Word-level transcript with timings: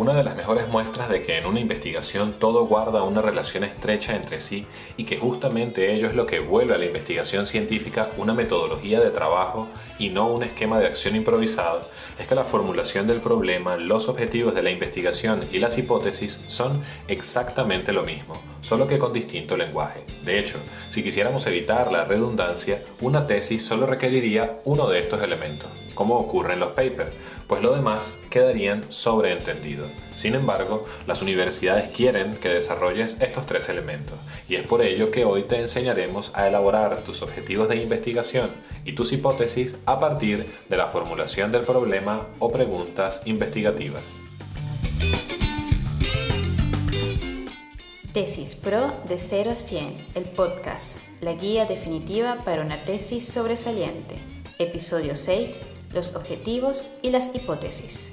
Una 0.00 0.14
de 0.14 0.24
las 0.24 0.34
mejores 0.34 0.66
muestras 0.66 1.10
de 1.10 1.20
que 1.20 1.36
en 1.36 1.44
una 1.44 1.60
investigación 1.60 2.32
todo 2.32 2.64
guarda 2.64 3.02
una 3.02 3.20
relación 3.20 3.64
estrecha 3.64 4.16
entre 4.16 4.40
sí 4.40 4.64
y 4.96 5.04
que 5.04 5.18
justamente 5.18 5.92
ello 5.92 6.08
es 6.08 6.14
lo 6.14 6.24
que 6.24 6.38
vuelve 6.38 6.74
a 6.74 6.78
la 6.78 6.86
investigación 6.86 7.44
científica 7.44 8.08
una 8.16 8.32
metodología 8.32 8.98
de 8.98 9.10
trabajo 9.10 9.68
y 9.98 10.08
no 10.08 10.28
un 10.28 10.42
esquema 10.42 10.78
de 10.78 10.86
acción 10.86 11.16
improvisado 11.16 11.86
es 12.18 12.26
que 12.26 12.34
la 12.34 12.44
formulación 12.44 13.06
del 13.06 13.20
problema, 13.20 13.76
los 13.76 14.08
objetivos 14.08 14.54
de 14.54 14.62
la 14.62 14.70
investigación 14.70 15.46
y 15.52 15.58
las 15.58 15.76
hipótesis 15.76 16.40
son 16.46 16.82
exactamente 17.06 17.92
lo 17.92 18.02
mismo, 18.02 18.40
solo 18.62 18.88
que 18.88 18.98
con 18.98 19.12
distinto 19.12 19.54
lenguaje. 19.54 20.04
De 20.24 20.38
hecho, 20.38 20.56
si 20.88 21.02
quisiéramos 21.02 21.46
evitar 21.46 21.92
la 21.92 22.06
redundancia, 22.06 22.82
una 23.02 23.26
tesis 23.26 23.66
solo 23.66 23.84
requeriría 23.84 24.60
uno 24.64 24.88
de 24.88 25.00
estos 25.00 25.20
elementos, 25.20 25.68
como 25.94 26.16
ocurre 26.16 26.54
en 26.54 26.60
los 26.60 26.70
papers, 26.70 27.12
pues 27.50 27.62
lo 27.62 27.74
demás 27.74 28.16
quedarían 28.30 28.84
sobreentendido. 28.92 29.86
Sin 30.14 30.36
embargo, 30.36 30.86
las 31.08 31.20
universidades 31.20 31.88
quieren 31.88 32.36
que 32.36 32.48
desarrolles 32.48 33.20
estos 33.20 33.44
tres 33.44 33.68
elementos, 33.68 34.16
y 34.48 34.54
es 34.54 34.64
por 34.64 34.82
ello 34.82 35.10
que 35.10 35.24
hoy 35.24 35.42
te 35.42 35.56
enseñaremos 35.56 36.30
a 36.34 36.46
elaborar 36.46 36.98
tus 36.98 37.22
objetivos 37.22 37.68
de 37.68 37.82
investigación 37.82 38.50
y 38.84 38.92
tus 38.92 39.12
hipótesis 39.12 39.76
a 39.84 39.98
partir 39.98 40.46
de 40.68 40.76
la 40.76 40.86
formulación 40.86 41.50
del 41.50 41.62
problema 41.62 42.28
o 42.38 42.52
preguntas 42.52 43.20
investigativas. 43.24 44.04
Tesis 48.12 48.54
Pro 48.54 48.92
de 49.08 49.18
0 49.18 49.50
a 49.50 49.56
100, 49.56 50.06
el 50.14 50.24
podcast, 50.24 50.98
la 51.20 51.32
guía 51.32 51.64
definitiva 51.64 52.44
para 52.44 52.62
una 52.62 52.84
tesis 52.84 53.26
sobresaliente. 53.26 54.14
Episodio 54.60 55.16
6, 55.16 55.79
los 55.92 56.14
objetivos 56.14 56.90
y 57.02 57.10
las 57.10 57.34
hipótesis. 57.34 58.12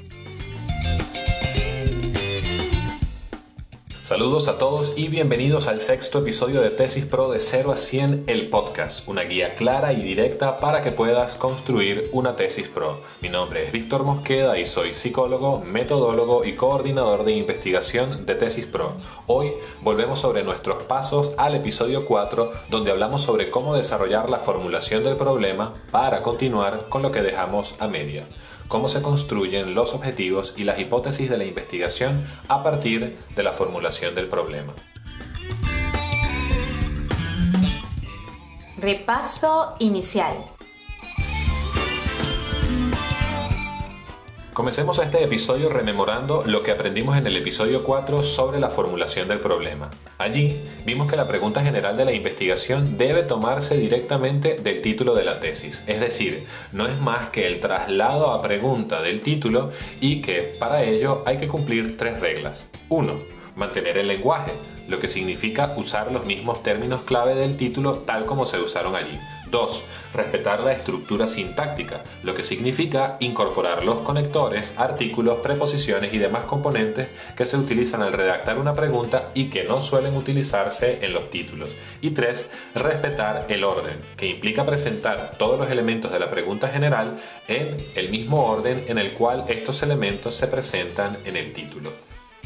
Saludos 4.18 4.48
a 4.48 4.58
todos 4.58 4.94
y 4.98 5.10
bienvenidos 5.10 5.68
al 5.68 5.80
sexto 5.80 6.18
episodio 6.18 6.62
de 6.62 6.72
Tesis 6.72 7.06
Pro 7.06 7.30
de 7.30 7.40
0 7.40 7.72
a 7.72 7.76
100, 7.76 8.24
el 8.26 8.50
podcast, 8.50 9.08
una 9.08 9.22
guía 9.22 9.54
clara 9.54 9.94
y 9.94 10.02
directa 10.02 10.60
para 10.60 10.82
que 10.82 10.90
puedas 10.92 11.36
construir 11.36 12.10
una 12.14 12.36
tesis 12.36 12.68
pro. 12.68 13.00
Mi 13.22 13.30
nombre 13.30 13.68
es 13.68 13.72
Víctor 13.72 14.04
Mosqueda 14.04 14.58
y 14.58 14.66
soy 14.66 14.96
psicólogo, 14.96 15.64
metodólogo 15.64 16.46
y 16.46 16.54
coordinador 16.54 17.26
de 17.26 17.34
investigación 17.34 18.26
de 18.26 18.34
Tesis 18.34 18.66
Pro. 18.66 18.94
Hoy 19.28 19.52
volvemos 19.84 20.20
sobre 20.20 20.44
nuestros 20.44 20.82
pasos 20.82 21.36
al 21.38 21.54
episodio 21.54 22.04
4, 22.04 22.54
donde 22.72 22.90
hablamos 22.90 23.22
sobre 23.22 23.52
cómo 23.52 23.76
desarrollar 23.76 24.32
la 24.32 24.40
formulación 24.40 25.04
del 25.04 25.18
problema 25.18 25.74
para 25.92 26.24
continuar 26.24 26.90
con 26.90 27.04
lo 27.04 27.12
que 27.12 27.22
dejamos 27.22 27.76
a 27.78 27.88
media 27.88 28.26
cómo 28.68 28.90
se 28.90 29.02
construyen 29.02 29.74
los 29.74 29.94
objetivos 29.94 30.54
y 30.58 30.64
las 30.64 30.80
hipótesis 30.80 31.30
de 31.30 31.38
la 31.38 31.46
investigación 31.46 32.26
a 32.48 32.64
partir 32.64 33.18
de 33.36 33.44
la 33.44 33.54
formulación 33.54 34.16
del 34.16 34.28
problema. 34.28 34.74
Repaso 38.78 39.76
inicial. 39.80 40.57
Comencemos 44.58 44.98
este 44.98 45.24
episodio 45.24 45.70
rememorando 45.70 46.42
lo 46.44 46.64
que 46.64 46.72
aprendimos 46.72 47.16
en 47.16 47.28
el 47.28 47.38
episodio 47.38 47.84
4 47.84 48.24
sobre 48.24 48.60
la 48.60 48.72
formulación 48.72 49.28
del 49.28 49.40
problema. 49.40 49.92
Allí 50.18 50.60
vimos 50.84 51.08
que 51.08 51.16
la 51.16 51.28
pregunta 51.28 51.64
general 51.64 51.96
de 51.96 52.06
la 52.06 52.12
investigación 52.12 52.98
debe 52.98 53.22
tomarse 53.22 53.78
directamente 53.78 54.56
del 54.56 54.82
título 54.82 55.14
de 55.14 55.26
la 55.26 55.40
tesis, 55.40 55.84
es 55.86 56.00
decir, 56.00 56.48
no 56.72 56.88
es 56.88 57.00
más 57.00 57.30
que 57.30 57.46
el 57.46 57.60
traslado 57.60 58.32
a 58.32 58.42
pregunta 58.42 59.04
del 59.04 59.22
título 59.22 59.74
y 60.02 60.24
que 60.24 60.42
para 60.42 60.82
ello 60.82 61.22
hay 61.28 61.38
que 61.38 61.48
cumplir 61.48 61.96
tres 61.96 62.20
reglas. 62.20 62.68
1. 62.90 63.14
Mantener 63.56 64.00
el 64.00 64.08
lenguaje, 64.08 64.54
lo 64.88 64.98
que 64.98 65.08
significa 65.08 65.76
usar 65.78 66.12
los 66.12 66.26
mismos 66.26 66.64
términos 66.64 67.02
clave 67.02 67.36
del 67.36 67.58
título 67.58 68.00
tal 68.08 68.26
como 68.26 68.48
se 68.48 68.60
usaron 68.60 68.96
allí. 68.96 69.20
2. 69.52 69.84
Respetar 70.14 70.62
la 70.62 70.74
estructura 70.74 71.28
sintáctica, 71.28 72.02
lo 72.24 72.34
que 72.34 72.44
significa 72.44 73.18
incorporar 73.20 73.84
los 73.84 74.00
conectores, 74.00 74.74
artículos, 74.78 75.40
preposiciones 75.40 76.14
y 76.14 76.18
demás 76.18 76.46
componentes 76.46 77.10
que 77.36 77.46
se 77.46 77.58
utilizan 77.58 78.02
al 78.02 78.14
redactar 78.14 78.58
una 78.58 78.74
pregunta 78.74 79.30
y 79.34 79.46
que 79.46 79.64
no 79.64 79.82
suelen 79.82 80.16
utilizarse 80.16 81.00
en 81.06 81.14
los 81.14 81.30
títulos. 81.30 81.70
Y 82.02 82.12
3. 82.12 82.50
Respetar 82.76 83.46
el 83.50 83.64
orden, 83.64 83.98
que 84.16 84.28
implica 84.28 84.66
presentar 84.66 85.32
todos 85.38 85.60
los 85.60 85.70
elementos 85.70 86.12
de 86.12 86.20
la 86.20 86.32
pregunta 86.32 86.68
general 86.70 87.18
en 87.48 87.78
el 87.96 88.10
mismo 88.10 88.46
orden 88.46 88.86
en 88.88 88.98
el 88.98 89.14
cual 89.14 89.46
estos 89.48 89.84
elementos 89.84 90.36
se 90.36 90.48
presentan 90.48 91.18
en 91.26 91.36
el 91.36 91.54
título. 91.54 91.92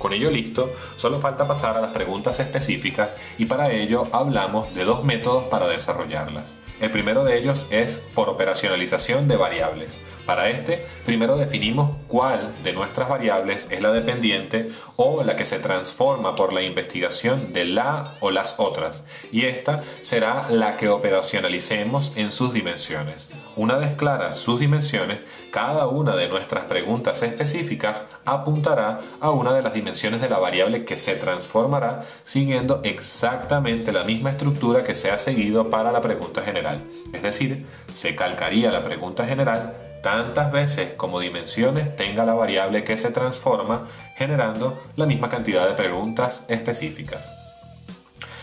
Con 0.01 0.13
ello 0.13 0.31
listo, 0.31 0.73
solo 0.97 1.19
falta 1.19 1.47
pasar 1.47 1.77
a 1.77 1.81
las 1.81 1.91
preguntas 1.91 2.39
específicas 2.39 3.13
y 3.37 3.45
para 3.45 3.71
ello 3.71 4.07
hablamos 4.11 4.73
de 4.73 4.83
dos 4.83 5.03
métodos 5.03 5.43
para 5.43 5.67
desarrollarlas. 5.67 6.55
El 6.81 6.89
primero 6.89 7.23
de 7.23 7.37
ellos 7.37 7.67
es 7.69 7.99
por 8.15 8.27
operacionalización 8.27 9.27
de 9.27 9.37
variables. 9.37 10.01
Para 10.25 10.49
este, 10.49 10.83
primero 11.05 11.37
definimos 11.37 11.95
cuál 12.07 12.51
de 12.63 12.73
nuestras 12.73 13.07
variables 13.07 13.67
es 13.69 13.81
la 13.81 13.91
dependiente 13.91 14.71
o 14.95 15.23
la 15.23 15.35
que 15.35 15.45
se 15.45 15.59
transforma 15.59 16.33
por 16.33 16.53
la 16.53 16.63
investigación 16.63 17.53
de 17.53 17.65
la 17.65 18.15
o 18.19 18.31
las 18.31 18.59
otras, 18.59 19.05
y 19.31 19.45
esta 19.45 19.83
será 20.01 20.49
la 20.49 20.77
que 20.77 20.89
operacionalicemos 20.89 22.13
en 22.15 22.31
sus 22.31 22.51
dimensiones. 22.51 23.29
Una 23.55 23.75
vez 23.75 23.95
claras 23.95 24.37
sus 24.37 24.59
dimensiones, 24.59 25.19
cada 25.51 25.87
una 25.87 26.15
de 26.15 26.29
nuestras 26.29 26.63
preguntas 26.65 27.21
específicas 27.21 28.05
apuntará 28.23 29.01
a 29.19 29.29
una 29.29 29.53
de 29.53 29.61
las 29.61 29.73
dimensiones 29.73 30.21
de 30.21 30.29
la 30.29 30.39
variable 30.39 30.85
que 30.85 30.95
se 30.97 31.15
transformará 31.15 32.05
siguiendo 32.23 32.79
exactamente 32.83 33.91
la 33.91 34.03
misma 34.03 34.31
estructura 34.31 34.83
que 34.83 34.95
se 34.95 35.11
ha 35.11 35.17
seguido 35.17 35.69
para 35.69 35.91
la 35.91 36.01
pregunta 36.01 36.41
general. 36.41 36.70
Es 37.13 37.21
decir, 37.21 37.65
se 37.93 38.15
calcaría 38.15 38.71
la 38.71 38.83
pregunta 38.83 39.25
general 39.25 39.73
tantas 40.01 40.51
veces 40.51 40.93
como 40.95 41.19
dimensiones 41.19 41.95
tenga 41.95 42.25
la 42.25 42.33
variable 42.33 42.83
que 42.83 42.97
se 42.97 43.11
transforma, 43.11 43.87
generando 44.15 44.81
la 44.95 45.05
misma 45.05 45.29
cantidad 45.29 45.67
de 45.67 45.75
preguntas 45.75 46.45
específicas. 46.47 47.31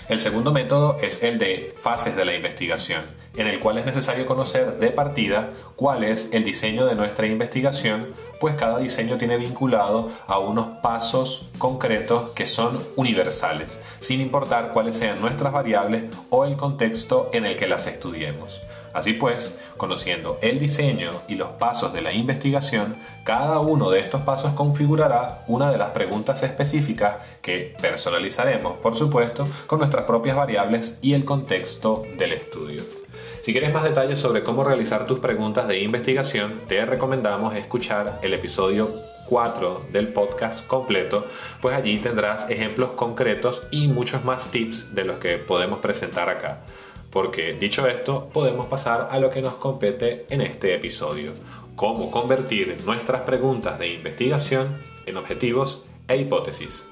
El 0.08 0.18
segundo 0.18 0.52
método 0.52 0.98
es 1.02 1.22
el 1.22 1.38
de 1.38 1.74
fases 1.82 2.16
de 2.16 2.24
la 2.24 2.34
investigación, 2.34 3.04
en 3.38 3.46
el 3.46 3.60
cual 3.60 3.78
es 3.78 3.86
necesario 3.86 4.26
conocer 4.26 4.78
de 4.78 4.90
partida 4.90 5.50
cuál 5.76 6.02
es 6.02 6.28
el 6.32 6.44
diseño 6.44 6.86
de 6.86 6.96
nuestra 6.96 7.26
investigación, 7.26 8.06
pues 8.40 8.56
cada 8.56 8.78
diseño 8.78 9.16
tiene 9.16 9.36
vinculado 9.36 10.10
a 10.26 10.38
unos 10.38 10.78
pasos 10.82 11.48
concretos 11.58 12.30
que 12.30 12.46
son 12.46 12.78
universales, 12.96 13.80
sin 14.00 14.20
importar 14.20 14.72
cuáles 14.72 14.96
sean 14.96 15.20
nuestras 15.20 15.52
variables 15.52 16.04
o 16.30 16.44
el 16.44 16.56
contexto 16.56 17.30
en 17.32 17.46
el 17.46 17.56
que 17.56 17.68
las 17.68 17.86
estudiemos. 17.86 18.60
Así 18.92 19.12
pues, 19.12 19.56
conociendo 19.76 20.38
el 20.42 20.58
diseño 20.58 21.10
y 21.28 21.36
los 21.36 21.50
pasos 21.50 21.92
de 21.92 22.00
la 22.00 22.12
investigación, 22.12 22.96
cada 23.22 23.60
uno 23.60 23.90
de 23.90 24.00
estos 24.00 24.22
pasos 24.22 24.54
configurará 24.54 25.44
una 25.46 25.70
de 25.70 25.78
las 25.78 25.90
preguntas 25.90 26.42
específicas 26.42 27.18
que 27.40 27.76
personalizaremos, 27.80 28.78
por 28.78 28.96
supuesto, 28.96 29.44
con 29.68 29.78
nuestras 29.78 30.04
propias 30.06 30.36
variables 30.36 30.98
y 31.02 31.14
el 31.14 31.24
contexto 31.24 32.02
del 32.16 32.32
estudio. 32.32 32.97
Si 33.40 33.52
quieres 33.52 33.72
más 33.72 33.84
detalles 33.84 34.18
sobre 34.18 34.42
cómo 34.42 34.64
realizar 34.64 35.06
tus 35.06 35.20
preguntas 35.20 35.68
de 35.68 35.80
investigación, 35.80 36.62
te 36.66 36.84
recomendamos 36.84 37.54
escuchar 37.54 38.18
el 38.22 38.34
episodio 38.34 38.90
4 39.28 39.86
del 39.92 40.08
podcast 40.08 40.66
completo, 40.66 41.26
pues 41.60 41.76
allí 41.76 41.98
tendrás 41.98 42.50
ejemplos 42.50 42.90
concretos 42.90 43.62
y 43.70 43.88
muchos 43.88 44.24
más 44.24 44.50
tips 44.50 44.94
de 44.94 45.04
los 45.04 45.18
que 45.18 45.38
podemos 45.38 45.78
presentar 45.78 46.28
acá 46.28 46.64
porque 47.10 47.54
dicho 47.54 47.86
esto, 47.86 48.28
podemos 48.32 48.66
pasar 48.66 49.08
a 49.10 49.18
lo 49.18 49.30
que 49.30 49.42
nos 49.42 49.54
compete 49.54 50.26
en 50.30 50.42
este 50.42 50.74
episodio, 50.74 51.32
cómo 51.76 52.10
convertir 52.10 52.76
nuestras 52.84 53.22
preguntas 53.22 53.78
de 53.78 53.94
investigación 53.94 54.82
en 55.06 55.16
objetivos 55.16 55.82
e 56.06 56.16
hipótesis. 56.16 56.86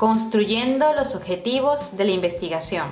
Construyendo 0.00 0.94
los 0.94 1.14
objetivos 1.14 1.94
de 1.98 2.06
la 2.06 2.12
investigación. 2.12 2.88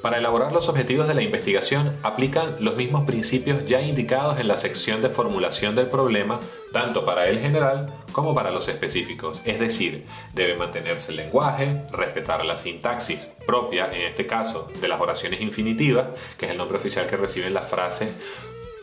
Para 0.00 0.18
elaborar 0.18 0.52
los 0.52 0.68
objetivos 0.68 1.08
de 1.08 1.14
la 1.14 1.22
investigación 1.22 1.96
aplican 2.04 2.54
los 2.60 2.76
mismos 2.76 3.04
principios 3.04 3.66
ya 3.66 3.80
indicados 3.80 4.38
en 4.38 4.46
la 4.46 4.56
sección 4.56 5.02
de 5.02 5.08
formulación 5.08 5.74
del 5.74 5.88
problema, 5.88 6.38
tanto 6.72 7.04
para 7.04 7.28
el 7.28 7.40
general 7.40 7.92
como 8.12 8.32
para 8.32 8.52
los 8.52 8.68
específicos. 8.68 9.40
Es 9.44 9.58
decir, 9.58 10.06
debe 10.32 10.56
mantenerse 10.56 11.10
el 11.10 11.16
lenguaje, 11.16 11.82
respetar 11.90 12.44
la 12.44 12.54
sintaxis 12.54 13.32
propia, 13.44 13.90
en 13.90 14.02
este 14.02 14.24
caso, 14.24 14.68
de 14.80 14.86
las 14.86 15.00
oraciones 15.00 15.40
infinitivas, 15.40 16.16
que 16.38 16.46
es 16.46 16.52
el 16.52 16.58
nombre 16.58 16.78
oficial 16.78 17.08
que 17.08 17.16
reciben 17.16 17.54
las 17.54 17.68
frases 17.68 18.16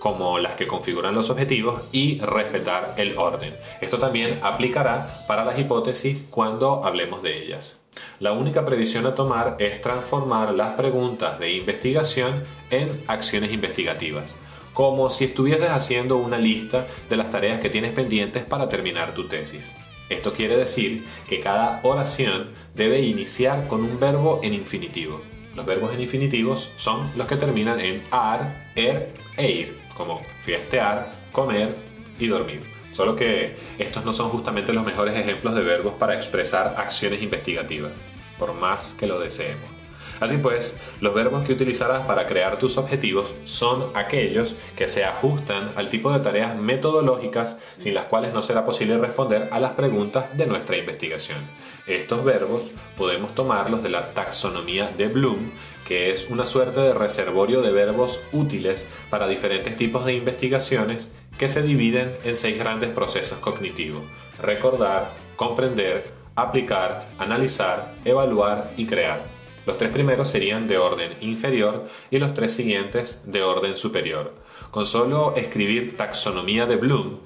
como 0.02 0.40
las 0.40 0.56
que 0.56 0.66
configuran 0.66 1.14
los 1.14 1.30
objetivos 1.30 1.84
y 1.92 2.20
respetar 2.22 2.96
el 2.98 3.16
orden. 3.20 3.54
Esto 3.82 4.00
también 4.00 4.40
aplicará 4.42 5.08
para 5.28 5.46
las 5.46 5.60
hipótesis 5.60 6.18
cuando 6.32 6.84
hablemos 6.84 7.22
de 7.22 7.44
ellas. 7.44 7.80
La 8.20 8.32
única 8.32 8.66
previsión 8.66 9.06
a 9.06 9.14
tomar 9.14 9.58
es 9.60 9.80
transformar 9.80 10.56
las 10.56 10.74
preguntas 10.74 11.38
de 11.38 11.54
investigación 11.54 12.44
en 12.72 13.04
acciones 13.06 13.52
investigativas, 13.52 14.36
como 14.74 15.12
si 15.12 15.26
estuvieses 15.26 15.70
haciendo 15.70 16.18
una 16.18 16.40
lista 16.40 16.88
de 17.08 17.18
las 17.18 17.30
tareas 17.30 17.60
que 17.60 17.70
tienes 17.70 17.92
pendientes 17.92 18.44
para 18.44 18.70
terminar 18.70 19.14
tu 19.14 19.28
tesis. 19.28 19.72
Esto 20.10 20.34
quiere 20.34 20.58
decir 20.58 21.06
que 21.30 21.42
cada 21.42 21.80
oración 21.84 22.50
debe 22.74 23.02
iniciar 23.02 23.68
con 23.68 23.84
un 23.84 24.00
verbo 24.00 24.40
en 24.42 24.56
infinitivo. 24.56 25.22
Los 25.56 25.66
verbos 25.68 25.94
en 25.94 26.02
infinitivos 26.02 26.72
son 26.78 27.08
los 27.16 27.28
que 27.28 27.36
terminan 27.36 27.80
en 27.80 28.02
ar, 28.10 28.72
er 28.76 29.14
e 29.38 29.52
ir, 29.52 29.81
como 29.94 30.22
fiestear, 30.44 31.12
comer 31.32 31.76
y 32.20 32.28
dormir. 32.28 32.62
Solo 32.94 33.16
que 33.16 33.58
estos 33.80 34.04
no 34.04 34.14
son 34.14 34.30
justamente 34.30 34.74
los 34.74 34.86
mejores 34.86 35.16
ejemplos 35.16 35.56
de 35.56 35.62
verbos 35.62 35.94
para 35.94 36.16
expresar 36.16 36.76
acciones 36.78 37.22
investigativas, 37.22 37.92
por 38.38 38.54
más 38.54 38.94
que 38.94 39.08
lo 39.08 39.20
deseemos. 39.20 39.81
Así 40.22 40.38
pues, 40.38 40.78
los 41.02 41.16
verbos 41.16 41.44
que 41.48 41.54
utilizarás 41.54 42.06
para 42.06 42.28
crear 42.28 42.58
tus 42.58 42.78
objetivos 42.78 43.34
son 43.44 43.90
aquellos 43.96 44.56
que 44.78 44.88
se 44.88 45.04
ajustan 45.04 45.72
al 45.76 45.90
tipo 45.90 46.14
de 46.14 46.20
tareas 46.20 46.56
metodológicas 46.56 47.60
sin 47.78 47.96
las 47.96 48.06
cuales 48.06 48.32
no 48.32 48.44
será 48.44 48.64
posible 48.64 49.00
responder 49.00 49.50
a 49.52 49.60
las 49.60 49.72
preguntas 49.72 50.38
de 50.38 50.46
nuestra 50.46 50.78
investigación. 50.78 51.40
Estos 51.88 52.24
verbos 52.24 52.70
podemos 52.96 53.34
tomarlos 53.34 53.82
de 53.82 53.90
la 53.90 54.14
taxonomía 54.14 54.90
de 54.96 55.08
Bloom, 55.08 55.50
que 55.88 56.12
es 56.12 56.30
una 56.30 56.46
suerte 56.46 56.82
de 56.82 56.94
reservorio 56.94 57.64
de 57.64 57.72
verbos 57.72 58.22
útiles 58.32 58.86
para 59.10 59.28
diferentes 59.28 59.76
tipos 59.76 60.06
de 60.06 60.14
investigaciones 60.14 61.12
que 61.40 61.50
se 61.50 61.64
dividen 61.64 62.16
en 62.24 62.36
seis 62.36 62.60
grandes 62.60 62.92
procesos 62.92 63.40
cognitivos. 63.40 64.04
Recordar, 64.40 65.14
comprender, 65.36 66.04
aplicar, 66.36 67.08
analizar, 67.18 67.96
evaluar 68.06 68.70
y 68.78 68.86
crear. 68.86 69.41
Los 69.66 69.78
tres 69.78 69.92
primeros 69.92 70.28
serían 70.28 70.68
de 70.68 70.78
orden 70.78 71.14
inferior 71.22 71.88
y 72.10 72.18
los 72.18 72.34
tres 72.34 72.54
siguientes 72.54 73.22
de 73.26 73.44
orden 73.44 73.78
superior. 73.78 74.34
Con 74.72 74.86
solo 74.86 75.36
escribir 75.36 75.96
taxonomía 75.98 76.66
de 76.66 76.78
Bloom, 76.78 77.20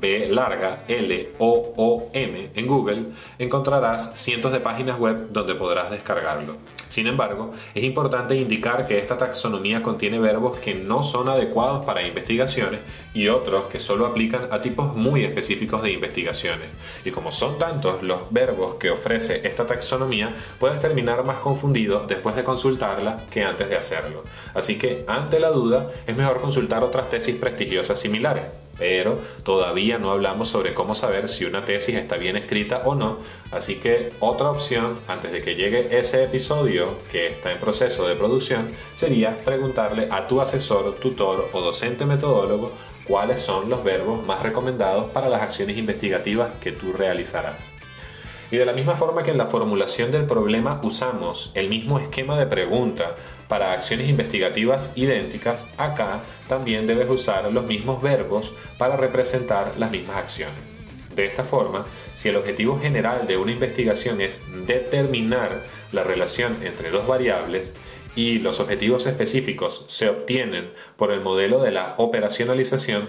B 0.00 0.28
larga 0.28 0.84
L 0.88 1.30
O 1.38 1.72
O 1.76 2.10
M 2.12 2.48
en 2.54 2.66
Google, 2.66 3.06
encontrarás 3.38 4.12
cientos 4.14 4.52
de 4.52 4.60
páginas 4.60 4.98
web 4.98 5.28
donde 5.30 5.54
podrás 5.54 5.90
descargarlo. 5.90 6.56
Sin 6.88 7.06
embargo, 7.06 7.52
es 7.74 7.84
importante 7.84 8.36
indicar 8.36 8.86
que 8.86 8.98
esta 8.98 9.16
taxonomía 9.16 9.82
contiene 9.82 10.18
verbos 10.18 10.58
que 10.58 10.74
no 10.74 11.02
son 11.02 11.28
adecuados 11.28 11.84
para 11.84 12.06
investigaciones 12.06 12.80
y 13.14 13.28
otros 13.28 13.64
que 13.64 13.80
solo 13.80 14.06
aplican 14.06 14.48
a 14.50 14.60
tipos 14.60 14.96
muy 14.96 15.24
específicos 15.24 15.82
de 15.82 15.92
investigaciones. 15.92 16.68
Y 17.04 17.10
como 17.10 17.32
son 17.32 17.58
tantos 17.58 18.02
los 18.02 18.30
verbos 18.30 18.74
que 18.76 18.90
ofrece 18.90 19.46
esta 19.46 19.66
taxonomía, 19.66 20.30
puedes 20.58 20.80
terminar 20.80 21.24
más 21.24 21.38
confundido 21.38 22.06
después 22.06 22.36
de 22.36 22.44
consultarla 22.44 23.24
que 23.30 23.42
antes 23.42 23.68
de 23.68 23.76
hacerlo. 23.76 24.22
Así 24.54 24.78
que, 24.78 25.04
ante 25.06 25.40
la 25.40 25.50
duda, 25.50 25.90
es 26.06 26.16
mejor 26.16 26.40
consultar 26.40 26.82
otras 26.82 27.10
tesis 27.10 27.36
prestigiosas 27.36 27.98
similares 27.98 28.61
pero 28.78 29.18
todavía 29.44 29.98
no 29.98 30.10
hablamos 30.10 30.48
sobre 30.48 30.74
cómo 30.74 30.94
saber 30.94 31.28
si 31.28 31.44
una 31.44 31.64
tesis 31.64 31.96
está 31.96 32.16
bien 32.16 32.36
escrita 32.36 32.82
o 32.84 32.94
no, 32.94 33.18
así 33.50 33.76
que 33.76 34.10
otra 34.20 34.50
opción 34.50 34.98
antes 35.08 35.32
de 35.32 35.42
que 35.42 35.54
llegue 35.54 35.98
ese 35.98 36.24
episodio 36.24 36.96
que 37.10 37.28
está 37.28 37.52
en 37.52 37.58
proceso 37.58 38.06
de 38.06 38.16
producción 38.16 38.70
sería 38.94 39.44
preguntarle 39.44 40.08
a 40.10 40.26
tu 40.26 40.40
asesor, 40.40 40.94
tutor 40.94 41.48
o 41.52 41.60
docente 41.60 42.04
metodólogo 42.04 42.72
cuáles 43.04 43.40
son 43.40 43.68
los 43.68 43.82
verbos 43.82 44.24
más 44.24 44.42
recomendados 44.42 45.06
para 45.06 45.28
las 45.28 45.42
acciones 45.42 45.76
investigativas 45.76 46.56
que 46.58 46.72
tú 46.72 46.92
realizarás. 46.92 47.71
Y 48.52 48.58
de 48.58 48.66
la 48.66 48.74
misma 48.74 48.96
forma 48.96 49.22
que 49.22 49.30
en 49.30 49.38
la 49.38 49.46
formulación 49.46 50.10
del 50.10 50.26
problema 50.26 50.78
usamos 50.84 51.50
el 51.54 51.70
mismo 51.70 51.98
esquema 51.98 52.38
de 52.38 52.44
pregunta 52.44 53.16
para 53.48 53.72
acciones 53.72 54.10
investigativas 54.10 54.92
idénticas, 54.94 55.64
acá 55.78 56.20
también 56.48 56.86
debes 56.86 57.08
usar 57.08 57.50
los 57.50 57.64
mismos 57.64 58.02
verbos 58.02 58.52
para 58.76 58.98
representar 58.98 59.72
las 59.78 59.90
mismas 59.90 60.18
acciones. 60.18 60.54
De 61.16 61.24
esta 61.24 61.44
forma, 61.44 61.86
si 62.18 62.28
el 62.28 62.36
objetivo 62.36 62.78
general 62.78 63.26
de 63.26 63.38
una 63.38 63.52
investigación 63.52 64.20
es 64.20 64.42
determinar 64.66 65.62
la 65.90 66.04
relación 66.04 66.58
entre 66.62 66.90
dos 66.90 67.06
variables 67.06 67.72
y 68.16 68.38
los 68.40 68.60
objetivos 68.60 69.06
específicos 69.06 69.86
se 69.88 70.10
obtienen 70.10 70.74
por 70.98 71.10
el 71.10 71.22
modelo 71.22 71.62
de 71.62 71.70
la 71.70 71.94
operacionalización, 71.96 73.08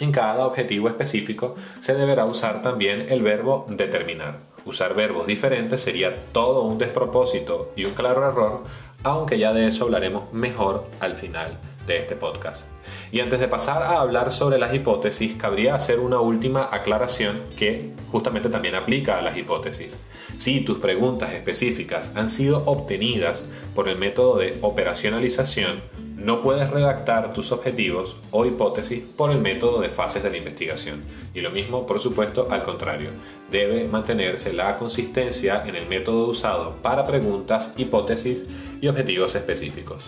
en 0.00 0.10
cada 0.10 0.44
objetivo 0.44 0.88
específico 0.88 1.54
se 1.78 1.94
deberá 1.94 2.24
usar 2.24 2.60
también 2.60 3.06
el 3.10 3.22
verbo 3.22 3.66
determinar. 3.68 4.53
Usar 4.66 4.94
verbos 4.94 5.26
diferentes 5.26 5.82
sería 5.82 6.16
todo 6.32 6.62
un 6.62 6.78
despropósito 6.78 7.72
y 7.76 7.84
un 7.84 7.92
claro 7.92 8.26
error, 8.26 8.62
aunque 9.02 9.38
ya 9.38 9.52
de 9.52 9.66
eso 9.66 9.84
hablaremos 9.84 10.32
mejor 10.32 10.86
al 11.00 11.14
final 11.14 11.58
de 11.86 11.98
este 11.98 12.16
podcast. 12.16 12.64
Y 13.12 13.20
antes 13.20 13.40
de 13.40 13.48
pasar 13.48 13.82
a 13.82 14.00
hablar 14.00 14.30
sobre 14.32 14.58
las 14.58 14.74
hipótesis, 14.74 15.36
cabría 15.36 15.74
hacer 15.74 16.00
una 16.00 16.18
última 16.20 16.68
aclaración 16.72 17.42
que 17.56 17.92
justamente 18.10 18.48
también 18.48 18.74
aplica 18.74 19.18
a 19.18 19.22
las 19.22 19.36
hipótesis. 19.36 20.00
Si 20.38 20.62
tus 20.62 20.78
preguntas 20.78 21.32
específicas 21.32 22.12
han 22.14 22.30
sido 22.30 22.64
obtenidas 22.66 23.46
por 23.74 23.88
el 23.88 23.98
método 23.98 24.38
de 24.38 24.58
operacionalización, 24.62 25.82
no 26.24 26.40
puedes 26.40 26.70
redactar 26.70 27.34
tus 27.34 27.52
objetivos 27.52 28.16
o 28.30 28.46
hipótesis 28.46 29.04
por 29.16 29.30
el 29.30 29.42
método 29.42 29.82
de 29.82 29.90
fases 29.90 30.22
de 30.22 30.30
la 30.30 30.38
investigación. 30.38 31.04
Y 31.34 31.42
lo 31.42 31.50
mismo, 31.50 31.86
por 31.86 32.00
supuesto, 32.00 32.48
al 32.50 32.62
contrario. 32.62 33.10
Debe 33.50 33.84
mantenerse 33.84 34.54
la 34.54 34.78
consistencia 34.78 35.62
en 35.66 35.76
el 35.76 35.86
método 35.86 36.26
usado 36.26 36.76
para 36.80 37.06
preguntas, 37.06 37.74
hipótesis 37.76 38.44
y 38.80 38.88
objetivos 38.88 39.34
específicos. 39.34 40.04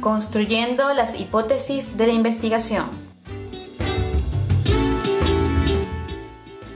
Construyendo 0.00 0.94
las 0.94 1.20
hipótesis 1.20 1.98
de 1.98 2.06
la 2.06 2.14
investigación. 2.14 3.09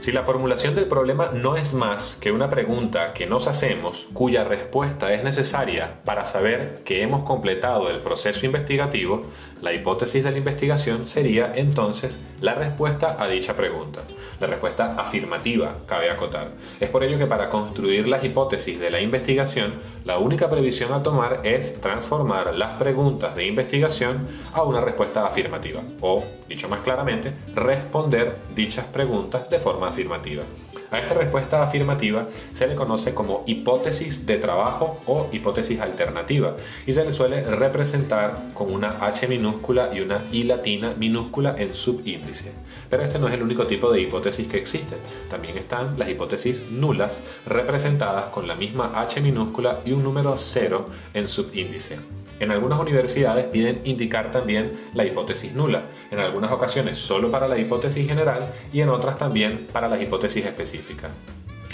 Si 0.05 0.11
la 0.11 0.21
formulación 0.21 0.75
del 0.75 0.85
problema 0.85 1.31
no 1.33 1.57
es 1.57 1.73
más 1.73 2.15
que 2.21 2.31
una 2.31 2.47
pregunta 2.47 3.11
que 3.11 3.25
nos 3.25 3.47
hacemos 3.47 4.05
cuya 4.13 4.43
respuesta 4.43 5.11
es 5.11 5.23
necesaria 5.23 5.95
para 6.05 6.25
saber 6.25 6.83
que 6.85 7.01
hemos 7.01 7.23
completado 7.23 7.89
el 7.89 8.01
proceso 8.01 8.45
investigativo, 8.45 9.23
la 9.65 9.73
hipótesis 9.73 10.23
de 10.23 10.29
la 10.29 10.37
investigación 10.37 11.07
sería 11.07 11.51
entonces 11.55 12.21
la 12.39 12.53
respuesta 12.53 13.17
a 13.19 13.27
dicha 13.27 13.55
pregunta. 13.55 14.01
La 14.39 14.45
respuesta 14.45 14.93
afirmativa, 14.95 15.77
cabe 15.87 16.11
acotar. 16.11 16.49
Es 16.79 16.87
por 16.91 17.03
ello 17.03 17.17
que 17.17 17.25
para 17.25 17.49
construir 17.49 18.07
las 18.07 18.23
hipótesis 18.23 18.79
de 18.79 18.91
la 18.91 19.01
investigación, 19.01 19.73
la 20.03 20.19
única 20.19 20.51
previsión 20.51 20.93
a 20.93 21.01
tomar 21.01 21.39
es 21.43 21.81
transformar 21.81 22.53
las 22.53 22.77
preguntas 22.77 23.35
de 23.35 23.47
investigación 23.47 24.27
a 24.53 24.61
una 24.61 24.81
respuesta 24.81 25.25
afirmativa, 25.25 25.81
o, 25.99 26.23
dicho 26.47 26.69
más 26.69 26.81
claramente, 26.81 27.33
responder 27.55 28.35
dichas 28.53 28.85
preguntas 28.85 29.49
de 29.49 29.57
forma 29.57 29.87
afirmativa. 29.87 30.43
A 30.91 30.99
esta 30.99 31.13
respuesta 31.13 31.63
afirmativa 31.63 32.27
se 32.51 32.67
le 32.67 32.75
conoce 32.75 33.13
como 33.13 33.43
hipótesis 33.47 34.25
de 34.25 34.37
trabajo 34.37 35.01
o 35.07 35.29
hipótesis 35.31 35.81
alternativa 35.81 36.55
y 36.85 36.93
se 36.93 37.03
le 37.03 37.11
suele 37.11 37.43
representar 37.43 38.51
con 38.53 38.71
una 38.71 39.05
H 39.05 39.27
minúscula 39.27 39.89
y 39.93 40.01
una 40.01 40.25
I 40.31 40.43
latina 40.43 40.93
minúscula 40.97 41.55
en 41.57 41.73
subíndice. 41.73 42.51
Pero 42.89 43.03
este 43.03 43.19
no 43.19 43.27
es 43.27 43.33
el 43.33 43.43
único 43.43 43.65
tipo 43.65 43.91
de 43.91 44.01
hipótesis 44.01 44.47
que 44.47 44.57
existe. 44.57 44.97
También 45.29 45.57
están 45.57 45.97
las 45.97 46.09
hipótesis 46.09 46.69
nulas 46.69 47.19
representadas 47.45 48.25
con 48.25 48.47
la 48.47 48.55
misma 48.55 48.91
H 48.95 49.19
minúscula 49.21 49.81
y 49.85 49.91
un 49.91 50.03
número 50.03 50.37
0 50.37 50.89
en 51.13 51.27
subíndice. 51.27 51.97
En 52.39 52.51
algunas 52.51 52.79
universidades 52.79 53.45
piden 53.45 53.81
indicar 53.85 54.31
también 54.31 54.73
la 54.93 55.05
hipótesis 55.05 55.53
nula, 55.53 55.83
en 56.11 56.19
algunas 56.19 56.51
ocasiones 56.51 56.97
solo 56.97 57.31
para 57.31 57.47
la 57.47 57.57
hipótesis 57.57 58.07
general 58.07 58.53
y 58.73 58.81
en 58.81 58.89
otras 58.89 59.17
también 59.17 59.67
para 59.71 59.87
las 59.87 60.01
hipótesis 60.01 60.45
específicas. 60.45 61.11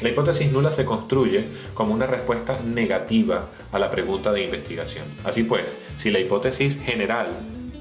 La 0.02 0.10
hipótesis 0.10 0.52
nula 0.52 0.72
se 0.72 0.86
construye 0.86 1.46
como 1.74 1.94
una 1.94 2.08
respuesta 2.08 2.60
negativa 2.60 3.50
a 3.72 3.78
la 3.78 3.92
pregunta 3.92 4.32
de 4.32 4.44
investigación. 4.44 5.06
Así 5.24 5.44
pues, 5.44 5.78
si 5.96 6.10
la 6.10 6.20
hipótesis 6.20 6.82
general 6.82 7.28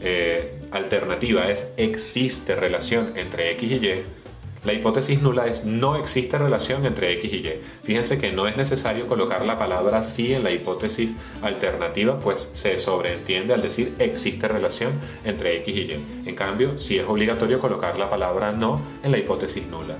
eh, 0.02 0.58
alternativa 0.70 1.50
es 1.50 1.72
existe 1.76 2.56
relación 2.56 3.12
entre 3.16 3.50
X 3.52 3.70
y 3.70 3.74
Y, 3.74 4.02
la 4.62 4.74
hipótesis 4.74 5.22
nula 5.22 5.46
es 5.46 5.64
no 5.64 5.96
existe 5.96 6.36
relación 6.36 6.84
entre 6.84 7.12
X 7.14 7.32
y 7.32 7.36
Y. 7.36 7.60
Fíjense 7.82 8.18
que 8.18 8.30
no 8.30 8.46
es 8.46 8.56
necesario 8.56 9.06
colocar 9.06 9.46
la 9.46 9.56
palabra 9.56 10.02
sí 10.02 10.34
en 10.34 10.44
la 10.44 10.50
hipótesis 10.50 11.14
alternativa, 11.40 12.20
pues 12.20 12.50
se 12.52 12.78
sobreentiende 12.78 13.54
al 13.54 13.62
decir 13.62 13.94
existe 13.98 14.48
relación 14.48 14.92
entre 15.24 15.56
X 15.58 15.74
y 15.74 15.80
Y. 15.80 16.04
En 16.26 16.34
cambio, 16.34 16.78
sí 16.78 16.98
es 16.98 17.06
obligatorio 17.08 17.58
colocar 17.58 17.98
la 17.98 18.10
palabra 18.10 18.52
no 18.52 18.80
en 19.02 19.12
la 19.12 19.18
hipótesis 19.18 19.66
nula. 19.66 19.96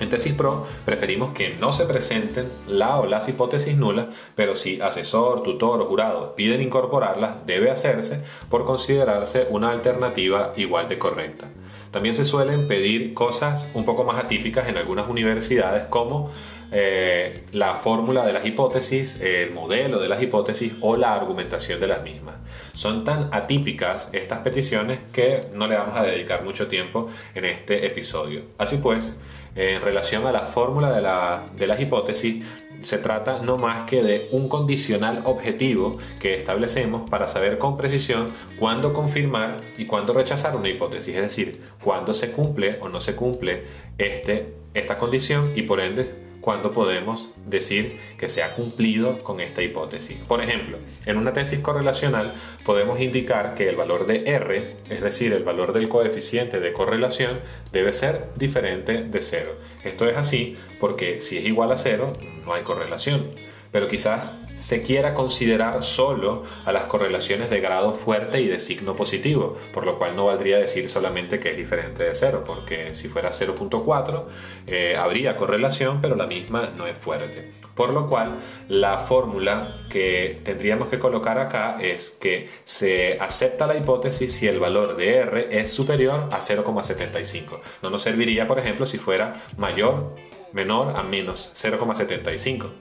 En 0.00 0.08
tesis 0.08 0.32
pro 0.32 0.66
preferimos 0.84 1.32
que 1.32 1.54
no 1.60 1.72
se 1.72 1.84
presenten 1.84 2.48
la 2.66 2.98
o 2.98 3.06
las 3.06 3.28
hipótesis 3.28 3.76
nulas, 3.76 4.06
pero 4.34 4.56
si 4.56 4.80
asesor, 4.80 5.42
tutor 5.42 5.80
o 5.80 5.86
jurado 5.86 6.34
piden 6.34 6.60
incorporarlas, 6.60 7.46
debe 7.46 7.70
hacerse 7.70 8.24
por 8.48 8.64
considerarse 8.64 9.46
una 9.50 9.70
alternativa 9.70 10.54
igual 10.56 10.88
de 10.88 10.98
correcta. 10.98 11.46
También 11.92 12.14
se 12.14 12.24
suelen 12.24 12.66
pedir 12.66 13.14
cosas 13.14 13.70
un 13.74 13.84
poco 13.84 14.02
más 14.02 14.18
atípicas 14.18 14.68
en 14.68 14.78
algunas 14.78 15.08
universidades 15.08 15.86
como 15.88 16.32
eh, 16.72 17.44
la 17.52 17.74
fórmula 17.74 18.24
de 18.24 18.32
las 18.32 18.46
hipótesis, 18.46 19.20
el 19.20 19.50
modelo 19.50 20.00
de 20.00 20.08
las 20.08 20.22
hipótesis 20.22 20.72
o 20.80 20.96
la 20.96 21.14
argumentación 21.14 21.78
de 21.80 21.88
las 21.88 22.02
mismas. 22.02 22.36
Son 22.72 23.04
tan 23.04 23.28
atípicas 23.30 24.08
estas 24.12 24.38
peticiones 24.38 25.00
que 25.12 25.42
no 25.52 25.66
le 25.66 25.76
vamos 25.76 25.94
a 25.94 26.02
dedicar 26.02 26.42
mucho 26.42 26.66
tiempo 26.66 27.10
en 27.34 27.44
este 27.44 27.84
episodio. 27.84 28.40
Así 28.56 28.78
pues, 28.78 29.14
en 29.54 29.82
relación 29.82 30.26
a 30.26 30.32
la 30.32 30.40
fórmula 30.40 30.90
de, 30.92 31.02
la, 31.02 31.50
de 31.54 31.66
las 31.66 31.78
hipótesis, 31.78 32.42
se 32.82 32.98
trata 32.98 33.40
no 33.40 33.56
más 33.56 33.88
que 33.88 34.02
de 34.02 34.28
un 34.32 34.48
condicional 34.48 35.22
objetivo 35.24 35.98
que 36.20 36.34
establecemos 36.34 37.08
para 37.08 37.26
saber 37.26 37.58
con 37.58 37.76
precisión 37.76 38.30
cuándo 38.58 38.92
confirmar 38.92 39.60
y 39.78 39.86
cuándo 39.86 40.12
rechazar 40.12 40.56
una 40.56 40.68
hipótesis, 40.68 41.14
es 41.14 41.22
decir, 41.22 41.60
cuándo 41.82 42.14
se 42.14 42.32
cumple 42.32 42.78
o 42.80 42.88
no 42.88 43.00
se 43.00 43.14
cumple 43.14 43.64
este, 43.98 44.54
esta 44.74 44.98
condición 44.98 45.52
y 45.54 45.62
por 45.62 45.80
ende 45.80 46.31
cuando 46.42 46.72
podemos 46.72 47.30
decir 47.46 47.98
que 48.18 48.28
se 48.28 48.42
ha 48.42 48.54
cumplido 48.54 49.22
con 49.22 49.40
esta 49.40 49.62
hipótesis. 49.62 50.18
Por 50.28 50.42
ejemplo, 50.42 50.76
en 51.06 51.16
una 51.16 51.32
tesis 51.32 51.60
correlacional 51.60 52.34
podemos 52.66 53.00
indicar 53.00 53.54
que 53.54 53.68
el 53.68 53.76
valor 53.76 54.06
de 54.06 54.24
R, 54.26 54.76
es 54.90 55.00
decir, 55.00 55.32
el 55.32 55.44
valor 55.44 55.72
del 55.72 55.88
coeficiente 55.88 56.60
de 56.60 56.74
correlación, 56.74 57.40
debe 57.72 57.94
ser 57.94 58.26
diferente 58.36 59.04
de 59.04 59.22
cero. 59.22 59.52
Esto 59.84 60.06
es 60.06 60.16
así 60.16 60.56
porque 60.80 61.22
si 61.22 61.38
es 61.38 61.46
igual 61.46 61.72
a 61.72 61.76
cero, 61.76 62.12
no 62.44 62.52
hay 62.52 62.62
correlación 62.62 63.30
pero 63.72 63.88
quizás 63.88 64.32
se 64.54 64.82
quiera 64.82 65.14
considerar 65.14 65.82
solo 65.82 66.44
a 66.64 66.72
las 66.72 66.84
correlaciones 66.84 67.50
de 67.50 67.60
grado 67.60 67.94
fuerte 67.94 68.40
y 68.40 68.46
de 68.46 68.60
signo 68.60 68.94
positivo, 68.94 69.56
por 69.72 69.86
lo 69.86 69.98
cual 69.98 70.14
no 70.14 70.26
valdría 70.26 70.58
decir 70.58 70.88
solamente 70.88 71.40
que 71.40 71.50
es 71.50 71.56
diferente 71.56 72.04
de 72.04 72.14
cero, 72.14 72.44
porque 72.46 72.94
si 72.94 73.08
fuera 73.08 73.30
0.4 73.30 74.24
eh, 74.66 74.94
habría 74.96 75.36
correlación, 75.36 76.00
pero 76.00 76.14
la 76.14 76.26
misma 76.26 76.70
no 76.76 76.86
es 76.86 76.96
fuerte. 76.96 77.50
Por 77.74 77.94
lo 77.94 78.06
cual, 78.06 78.36
la 78.68 78.98
fórmula 78.98 79.78
que 79.88 80.40
tendríamos 80.44 80.88
que 80.88 80.98
colocar 80.98 81.38
acá 81.38 81.78
es 81.80 82.10
que 82.10 82.50
se 82.64 83.16
acepta 83.18 83.66
la 83.66 83.76
hipótesis 83.78 84.34
si 84.34 84.46
el 84.46 84.58
valor 84.58 84.94
de 84.98 85.16
R 85.16 85.48
es 85.50 85.72
superior 85.72 86.28
a 86.30 86.38
0,75. 86.38 87.60
No 87.82 87.88
nos 87.88 88.02
serviría, 88.02 88.46
por 88.46 88.58
ejemplo, 88.58 88.84
si 88.84 88.98
fuera 88.98 89.32
mayor, 89.56 90.14
menor 90.52 90.94
a 90.98 91.02
menos 91.02 91.50
0,75 91.54 92.72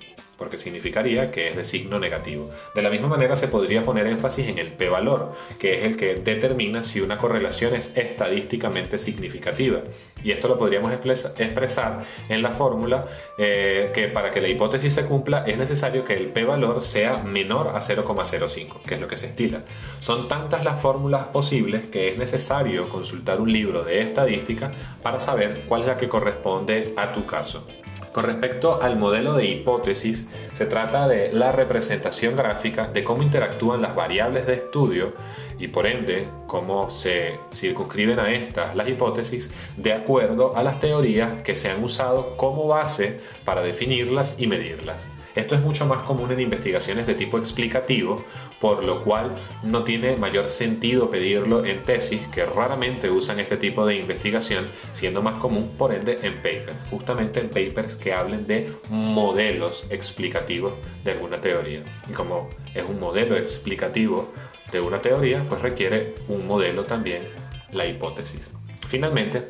porque 0.41 0.57
significaría 0.57 1.29
que 1.29 1.49
es 1.49 1.55
de 1.55 1.63
signo 1.63 1.99
negativo. 1.99 2.49
De 2.73 2.81
la 2.81 2.89
misma 2.89 3.07
manera 3.07 3.35
se 3.35 3.47
podría 3.47 3.83
poner 3.83 4.07
énfasis 4.07 4.47
en 4.47 4.57
el 4.57 4.73
p-valor, 4.73 5.33
que 5.59 5.77
es 5.77 5.83
el 5.83 5.97
que 5.97 6.15
determina 6.15 6.81
si 6.81 6.99
una 6.99 7.19
correlación 7.19 7.75
es 7.75 7.91
estadísticamente 7.95 8.97
significativa. 8.97 9.81
Y 10.23 10.31
esto 10.31 10.47
lo 10.47 10.57
podríamos 10.57 10.91
expresar 10.91 12.03
en 12.27 12.41
la 12.41 12.53
fórmula 12.53 13.05
eh, 13.37 13.91
que 13.93 14.07
para 14.07 14.31
que 14.31 14.41
la 14.41 14.47
hipótesis 14.47 14.95
se 14.95 15.05
cumpla 15.05 15.43
es 15.45 15.59
necesario 15.59 16.03
que 16.03 16.15
el 16.15 16.29
p-valor 16.29 16.81
sea 16.81 17.17
menor 17.17 17.67
a 17.75 17.79
0,05, 17.79 18.81
que 18.81 18.95
es 18.95 18.99
lo 18.99 19.07
que 19.07 19.17
se 19.17 19.27
estila. 19.27 19.61
Son 19.99 20.27
tantas 20.27 20.63
las 20.63 20.81
fórmulas 20.81 21.25
posibles 21.25 21.87
que 21.91 22.13
es 22.13 22.17
necesario 22.17 22.89
consultar 22.89 23.39
un 23.39 23.53
libro 23.53 23.83
de 23.83 24.01
estadística 24.01 24.71
para 25.03 25.19
saber 25.19 25.65
cuál 25.67 25.81
es 25.81 25.87
la 25.87 25.97
que 25.97 26.09
corresponde 26.09 26.95
a 26.97 27.13
tu 27.13 27.27
caso. 27.27 27.67
Con 28.13 28.25
respecto 28.25 28.81
al 28.81 28.97
modelo 28.97 29.33
de 29.35 29.45
hipótesis, 29.45 30.27
se 30.53 30.65
trata 30.65 31.07
de 31.07 31.31
la 31.31 31.51
representación 31.51 32.35
gráfica 32.35 32.87
de 32.87 33.03
cómo 33.03 33.23
interactúan 33.23 33.81
las 33.81 33.95
variables 33.95 34.45
de 34.47 34.55
estudio 34.55 35.13
y 35.57 35.67
por 35.67 35.85
ende 35.87 36.25
cómo 36.47 36.89
se 36.89 37.39
circunscriben 37.53 38.19
a 38.19 38.33
estas 38.33 38.75
las 38.75 38.89
hipótesis 38.89 39.51
de 39.77 39.93
acuerdo 39.93 40.57
a 40.57 40.63
las 40.63 40.79
teorías 40.79 41.41
que 41.43 41.55
se 41.55 41.69
han 41.69 41.83
usado 41.83 42.35
como 42.35 42.67
base 42.67 43.19
para 43.45 43.61
definirlas 43.61 44.35
y 44.37 44.47
medirlas. 44.47 45.10
Esto 45.35 45.55
es 45.55 45.61
mucho 45.61 45.85
más 45.85 46.05
común 46.05 46.31
en 46.31 46.39
investigaciones 46.39 47.07
de 47.07 47.15
tipo 47.15 47.37
explicativo, 47.37 48.23
por 48.59 48.83
lo 48.83 49.03
cual 49.03 49.35
no 49.63 49.83
tiene 49.83 50.17
mayor 50.17 50.47
sentido 50.47 51.09
pedirlo 51.09 51.65
en 51.65 51.83
tesis, 51.83 52.21
que 52.33 52.45
raramente 52.45 53.09
usan 53.09 53.39
este 53.39 53.57
tipo 53.57 53.85
de 53.85 53.95
investigación, 53.95 54.67
siendo 54.93 55.21
más 55.21 55.39
común, 55.41 55.71
por 55.77 55.93
ende, 55.93 56.17
en 56.21 56.35
papers, 56.35 56.85
justamente 56.89 57.39
en 57.39 57.49
papers 57.49 57.95
que 57.95 58.13
hablen 58.13 58.45
de 58.47 58.73
modelos 58.89 59.85
explicativos 59.89 60.73
de 61.03 61.11
alguna 61.11 61.39
teoría. 61.39 61.83
Y 62.09 62.13
como 62.13 62.49
es 62.73 62.87
un 62.87 62.99
modelo 62.99 63.37
explicativo 63.37 64.31
de 64.71 64.81
una 64.81 65.01
teoría, 65.01 65.45
pues 65.47 65.61
requiere 65.61 66.15
un 66.27 66.47
modelo 66.47 66.83
también, 66.83 67.23
la 67.71 67.85
hipótesis. 67.85 68.51
Finalmente, 68.87 69.47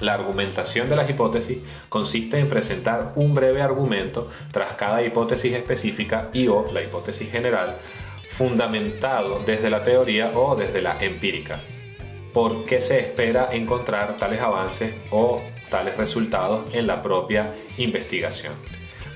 la 0.00 0.14
argumentación 0.14 0.88
de 0.88 0.96
las 0.96 1.08
hipótesis 1.08 1.62
consiste 1.88 2.38
en 2.38 2.48
presentar 2.48 3.12
un 3.16 3.34
breve 3.34 3.62
argumento 3.62 4.30
tras 4.50 4.72
cada 4.72 5.02
hipótesis 5.02 5.54
específica 5.54 6.30
y 6.32 6.48
o 6.48 6.66
la 6.72 6.82
hipótesis 6.82 7.30
general, 7.30 7.78
fundamentado 8.30 9.40
desde 9.46 9.70
la 9.70 9.82
teoría 9.82 10.32
o 10.34 10.56
desde 10.56 10.82
la 10.82 10.98
empírica. 11.02 11.60
¿Por 12.32 12.64
qué 12.64 12.80
se 12.80 12.98
espera 12.98 13.50
encontrar 13.52 14.18
tales 14.18 14.40
avances 14.40 14.94
o 15.12 15.40
tales 15.70 15.96
resultados 15.96 16.74
en 16.74 16.88
la 16.88 17.00
propia 17.00 17.54
investigación? 17.76 18.54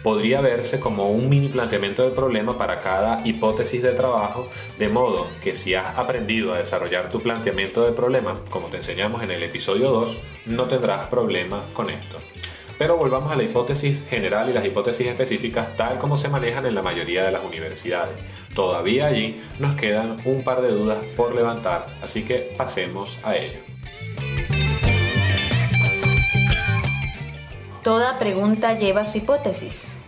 Podría 0.02 0.40
verse 0.40 0.81
como 0.81 1.11
un 1.11 1.28
mini 1.28 1.49
planteamiento 1.49 2.02
del 2.02 2.12
problema 2.12 2.57
para 2.57 2.81
cada 2.81 3.26
hipótesis 3.26 3.83
de 3.83 3.93
trabajo, 3.93 4.49
de 4.78 4.88
modo 4.88 5.28
que 5.43 5.55
si 5.55 5.75
has 5.75 5.99
aprendido 5.99 6.55
a 6.55 6.59
desarrollar 6.59 7.11
tu 7.11 7.21
planteamiento 7.21 7.83
del 7.85 7.95
problema, 7.95 8.37
como 8.50 8.69
te 8.69 8.78
enseñamos 8.78 9.23
en 9.23 9.31
el 9.31 9.43
episodio 9.43 9.90
2, 9.90 10.17
no 10.47 10.64
tendrás 10.64 11.07
problema 11.09 11.62
con 11.73 11.90
esto. 11.90 12.17
Pero 12.78 12.97
volvamos 12.97 13.33
a 13.33 13.37
la 13.37 13.43
hipótesis 13.43 14.07
general 14.09 14.49
y 14.49 14.52
las 14.52 14.64
hipótesis 14.64 15.09
específicas 15.09 15.76
tal 15.76 15.99
como 15.99 16.17
se 16.17 16.28
manejan 16.28 16.64
en 16.64 16.76
la 16.76 16.83
mayoría 16.83 17.25
de 17.25 17.33
las 17.33 17.45
universidades. 17.45 18.14
Todavía 18.55 19.07
allí 19.07 19.40
nos 19.59 19.75
quedan 19.75 20.17
un 20.25 20.45
par 20.45 20.62
de 20.62 20.69
dudas 20.69 20.99
por 21.17 21.35
levantar, 21.35 21.87
así 22.02 22.23
que 22.23 22.55
pasemos 22.57 23.19
a 23.25 23.37
ello. 23.37 23.77
Toda 27.88 28.18
pregunta 28.18 28.76
lleva 28.76 29.07
su 29.07 29.16
hipótesis. 29.16 29.99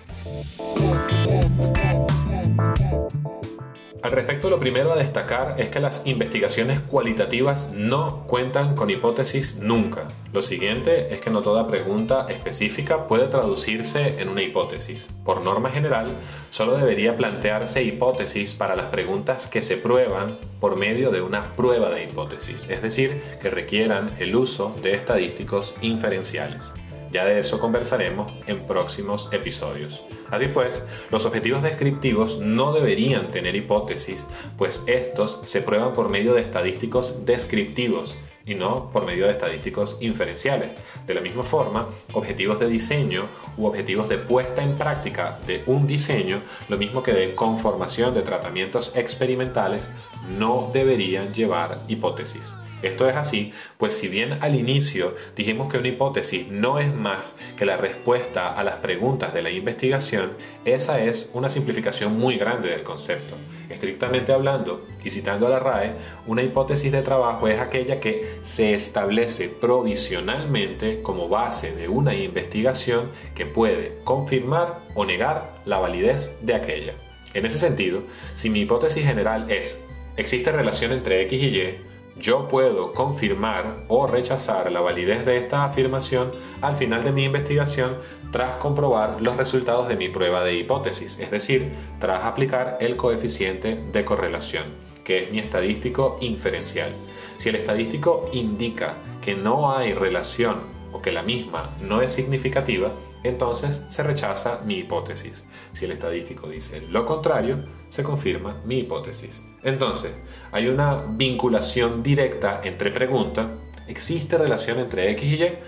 Al 4.03 4.11
respecto, 4.13 4.51
lo 4.51 4.59
primero 4.59 4.93
a 4.93 4.97
destacar 4.97 5.55
es 5.59 5.71
que 5.71 5.81
las 5.81 6.03
investigaciones 6.05 6.81
cualitativas 6.81 7.73
no 7.73 8.27
cuentan 8.27 8.75
con 8.75 8.91
hipótesis 8.91 9.57
nunca. 9.57 10.09
Lo 10.35 10.43
siguiente 10.43 11.15
es 11.15 11.23
que 11.23 11.31
no 11.31 11.41
toda 11.41 11.69
pregunta 11.69 12.27
específica 12.29 13.09
puede 13.09 13.29
traducirse 13.29 14.21
en 14.21 14.29
una 14.29 14.43
hipótesis. 14.43 15.09
Por 15.25 15.43
norma 15.43 15.71
general, 15.71 16.19
solo 16.51 16.77
debería 16.77 17.17
plantearse 17.17 17.83
hipótesis 17.83 18.55
para 18.55 18.77
las 18.77 18.89
preguntas 18.89 19.47
que 19.47 19.63
se 19.63 19.79
prueban 19.79 20.37
por 20.61 20.77
medio 20.77 21.11
de 21.11 21.23
una 21.23 21.55
prueba 21.57 21.89
de 21.89 22.05
hipótesis, 22.05 22.69
es 22.69 22.83
decir, 22.83 23.23
que 23.41 23.49
requieran 23.49 24.11
el 24.19 24.37
uso 24.37 24.77
de 24.83 24.93
estadísticos 24.93 25.75
inferenciales. 25.81 26.75
Ya 27.13 27.25
de 27.25 27.39
eso 27.39 27.59
conversaremos 27.59 28.33
en 28.47 28.61
próximos 28.61 29.29
episodios. 29.33 30.03
Así 30.31 30.47
pues, 30.47 30.85
los 31.11 31.27
objetivos 31.27 31.63
descriptivos 31.63 32.39
no 32.39 32.73
deberían 32.73 33.29
tener 33.29 33.57
hipótesis, 33.57 34.27
pues 34.57 34.83
estos 34.87 35.41
se 35.45 35.61
prueban 35.61 35.93
por 35.93 36.09
medio 36.09 36.35
de 36.35 36.43
estadísticos 36.43 37.27
descriptivos 37.27 38.17
y 38.47 38.55
no 38.55 38.91
por 38.91 39.05
medio 39.05 39.27
de 39.27 39.33
estadísticos 39.33 39.97
inferenciales. 40.01 40.71
De 41.07 41.15
la 41.15 41.21
misma 41.21 41.45
forma, 41.45 41.89
objetivos 42.13 42.59
de 42.61 42.69
diseño 42.69 43.29
u 43.57 43.67
objetivos 43.67 44.09
de 44.09 44.19
puesta 44.19 44.63
en 44.63 44.77
práctica 44.77 45.39
de 45.47 45.63
un 45.67 45.87
diseño, 45.87 46.43
lo 46.69 46.77
mismo 46.77 47.03
que 47.03 47.13
de 47.13 47.35
conformación 47.35 48.15
de 48.15 48.23
tratamientos 48.23 48.93
experimentales, 48.95 49.91
no 50.39 50.71
deberían 50.73 51.35
llevar 51.35 51.81
hipótesis. 51.89 52.55
Esto 52.83 53.09
es 53.09 53.17
así, 53.17 53.53
pues 53.77 53.95
si 53.95 54.09
bien 54.09 54.39
al 54.41 54.55
inicio 54.55 55.15
dijimos 55.37 55.71
que 55.71 55.77
una 55.77 55.89
hipótesis 55.89 56.49
no 56.49 56.79
es 56.79 56.95
más 56.95 57.37
que 57.57 57.67
la 57.67 57.77
respuesta 57.77 58.55
a 58.55 58.65
las 58.65 58.77
preguntas 58.77 59.35
de 59.35 59.43
la 59.43 59.51
investigación, 59.51 60.33
esa 60.65 61.03
es 61.03 61.31
una 61.35 61.51
simplificación 61.51 62.19
muy 62.19 62.37
grande 62.37 62.71
del 62.71 62.83
concepto. 62.83 63.37
Estrictamente 63.69 64.33
hablando, 64.33 64.87
y 65.05 65.11
citando 65.11 65.47
a 65.47 65.51
la 65.51 65.59
RAE, 65.59 65.93
una 66.27 66.43
hipótesis 66.43 66.91
de 66.91 67.03
trabajo 67.03 67.49
es 67.49 67.61
aquella 67.61 68.01
que 68.01 68.39
se 68.41 68.73
establece 68.73 69.49
provisionalmente 69.49 71.03
como 71.03 71.29
base 71.29 71.73
de 71.73 71.89
una 71.89 72.15
investigación 72.15 73.11
que 73.35 73.47
puede 73.47 73.99
confirmar 74.05 74.81
o 74.95 75.05
negar 75.05 75.55
la 75.67 75.79
validez 75.79 76.35
de 76.41 76.55
aquella. 76.55 76.95
En 77.35 77.47
ese 77.47 77.59
sentido, 77.59 78.03
si 78.35 78.51
mi 78.51 78.61
hipótesis 78.61 79.05
general 79.05 79.51
es 79.51 79.79
existe 80.17 80.51
relación 80.53 80.93
entre 80.93 81.23
X 81.23 81.43
y 81.43 81.47
Y, 81.47 81.90
yo 82.21 82.47
puedo 82.47 82.93
confirmar 82.93 83.85
o 83.89 84.07
rechazar 84.07 84.71
la 84.71 84.81
validez 84.81 85.25
de 85.25 85.39
esta 85.39 85.65
afirmación 85.65 86.33
al 86.61 86.77
final 86.77 87.03
de 87.03 87.13
mi 87.13 87.25
investigación 87.25 87.97
tras 88.31 88.53
comprobar 88.57 89.21
los 89.21 89.37
resultados 89.37 89.89
de 89.89 89.97
mi 89.97 90.09
prueba 90.09 90.45
de 90.45 90.55
hipótesis, 90.55 91.19
es 91.19 91.31
decir, 91.31 91.73
tras 91.99 92.25
aplicar 92.25 92.79
el 92.81 92.97
coeficiente 92.97 93.75
de 93.75 94.05
correlación 94.05 94.91
que 95.05 95.25
es 95.25 95.33
mi 95.33 95.39
estadístico 95.41 96.19
inferencial. 96.21 96.93
Si 97.37 97.49
el 97.49 97.57
estadístico 97.57 98.31
indica 98.33 98.95
que 99.21 99.35
no 99.35 99.73
hay 99.75 99.93
relación 99.93 100.61
o 100.93 101.03
que 101.03 101.11
la 101.11 101.23
misma 101.23 101.77
no 101.81 102.03
es 102.03 102.13
significativa, 102.13 102.93
entonces 103.23 103.85
se 103.89 104.03
rechaza 104.03 104.61
mi 104.65 104.79
hipótesis. 104.79 105.47
Si 105.73 105.85
el 105.85 105.93
estadístico 105.93 106.49
dice 106.49 106.81
lo 106.83 107.05
contrario, 107.05 107.65
se 107.89 108.03
confirma 108.03 108.61
mi 108.65 108.79
hipótesis. 108.79 109.43
Entonces, 109.63 110.13
hay 110.53 110.69
una 110.69 111.05
vinculación 111.09 112.03
directa 112.03 112.61
entre 112.65 112.91
pregunta, 112.91 113.55
¿existe 113.89 114.39
relación 114.39 114.79
entre 114.79 115.11
X 115.11 115.25
y 115.25 115.43
Y? 115.43 115.59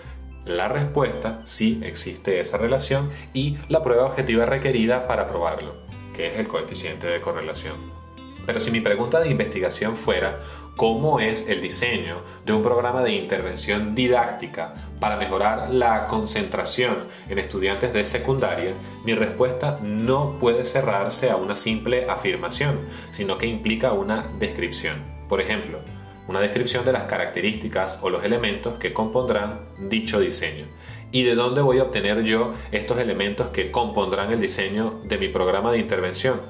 La 0.45 0.69
respuesta, 0.69 1.41
sí 1.45 1.81
existe 1.85 2.41
esa 2.41 2.59
relación 2.59 3.11
y 3.33 3.59
la 3.69 3.83
prueba 3.83 4.07
objetiva 4.07 4.45
requerida 4.45 5.07
para 5.07 5.29
probarlo, 5.29 5.75
que 6.15 6.29
es 6.29 6.39
el 6.39 6.49
coeficiente 6.49 7.07
de 7.07 7.21
correlación. 7.21 8.02
Pero 8.47 8.59
si 8.61 8.71
mi 8.71 8.81
pregunta 8.81 9.21
de 9.21 9.31
investigación 9.31 9.97
fuera 9.97 10.41
cómo 10.77 11.21
es 11.21 11.49
el 11.49 11.61
diseño 11.61 12.23
de 12.45 12.53
un 12.53 12.63
programa 12.63 13.03
de 13.03 13.13
intervención 13.13 13.95
didáctica 13.95 14.75
para 14.99 15.17
mejorar 15.17 15.71
la 15.71 16.09
concentración 16.09 17.09
en 17.29 17.39
estudiantes 17.39 17.93
de 17.93 18.05
secundaria, 18.05 18.73
mi 19.05 19.15
respuesta 19.15 19.79
no 19.83 20.39
puede 20.39 20.65
cerrarse 20.65 21.31
a 21.31 21.37
una 21.37 21.55
simple 21.55 22.07
afirmación, 22.09 22.81
sino 23.11 23.39
que 23.39 23.47
implica 23.47 23.93
una 23.93 24.33
descripción. 24.39 25.05
Por 25.29 25.41
ejemplo, 25.41 25.81
una 26.29 26.41
descripción 26.41 26.85
de 26.85 26.93
las 26.93 27.05
características 27.05 27.99
o 28.03 28.11
los 28.11 28.25
elementos 28.25 28.79
que 28.79 28.93
compondrán 28.93 29.69
dicho 29.89 30.21
diseño. 30.21 30.67
¿Y 31.11 31.25
de 31.25 31.35
dónde 31.35 31.61
voy 31.61 31.79
a 31.79 31.83
obtener 31.83 32.23
yo 32.23 32.55
estos 32.71 32.99
elementos 32.99 33.49
que 33.49 33.71
compondrán 33.71 34.33
el 34.33 34.41
diseño 34.41 35.01
de 35.05 35.19
mi 35.19 35.29
programa 35.29 35.71
de 35.71 35.79
intervención? 35.79 36.41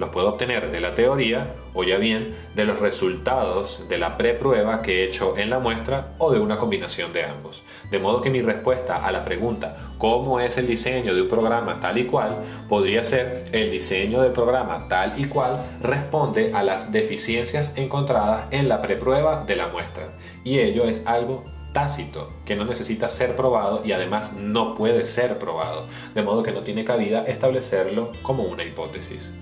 Los 0.00 0.08
puedo 0.08 0.30
obtener 0.30 0.72
de 0.72 0.80
la 0.80 0.94
teoría 0.94 1.54
o 1.74 1.84
ya 1.84 1.98
bien 1.98 2.34
de 2.54 2.64
los 2.64 2.80
resultados 2.80 3.84
de 3.86 3.98
la 3.98 4.16
preprueba 4.16 4.80
que 4.80 5.00
he 5.00 5.04
hecho 5.04 5.36
en 5.36 5.50
la 5.50 5.58
muestra 5.58 6.14
o 6.16 6.32
de 6.32 6.40
una 6.40 6.56
combinación 6.56 7.12
de 7.12 7.24
ambos. 7.24 7.62
De 7.90 7.98
modo 7.98 8.22
que 8.22 8.30
mi 8.30 8.40
respuesta 8.40 9.04
a 9.04 9.12
la 9.12 9.24
pregunta 9.24 9.76
¿cómo 9.98 10.40
es 10.40 10.56
el 10.56 10.66
diseño 10.66 11.14
de 11.14 11.20
un 11.20 11.28
programa 11.28 11.78
tal 11.80 11.98
y 11.98 12.04
cual? 12.04 12.36
podría 12.68 13.04
ser 13.04 13.44
el 13.52 13.70
diseño 13.70 14.22
del 14.22 14.32
programa 14.32 14.86
tal 14.88 15.20
y 15.20 15.26
cual 15.26 15.60
responde 15.82 16.52
a 16.54 16.62
las 16.62 16.92
deficiencias 16.92 17.74
encontradas 17.76 18.46
en 18.52 18.68
la 18.68 18.80
preprueba 18.80 19.44
de 19.44 19.56
la 19.56 19.68
muestra. 19.68 20.14
Y 20.44 20.60
ello 20.60 20.84
es 20.84 21.06
algo 21.06 21.44
tácito, 21.72 22.30
que 22.44 22.56
no 22.56 22.64
necesita 22.64 23.08
ser 23.08 23.36
probado 23.36 23.82
y 23.84 23.92
además 23.92 24.32
no 24.32 24.74
puede 24.74 25.06
ser 25.06 25.38
probado, 25.38 25.86
de 26.14 26.22
modo 26.22 26.42
que 26.42 26.52
no 26.52 26.62
tiene 26.62 26.84
cabida 26.84 27.24
establecerlo 27.24 28.12
como 28.22 28.44
una 28.44 28.64
hipótesis. 28.64 29.32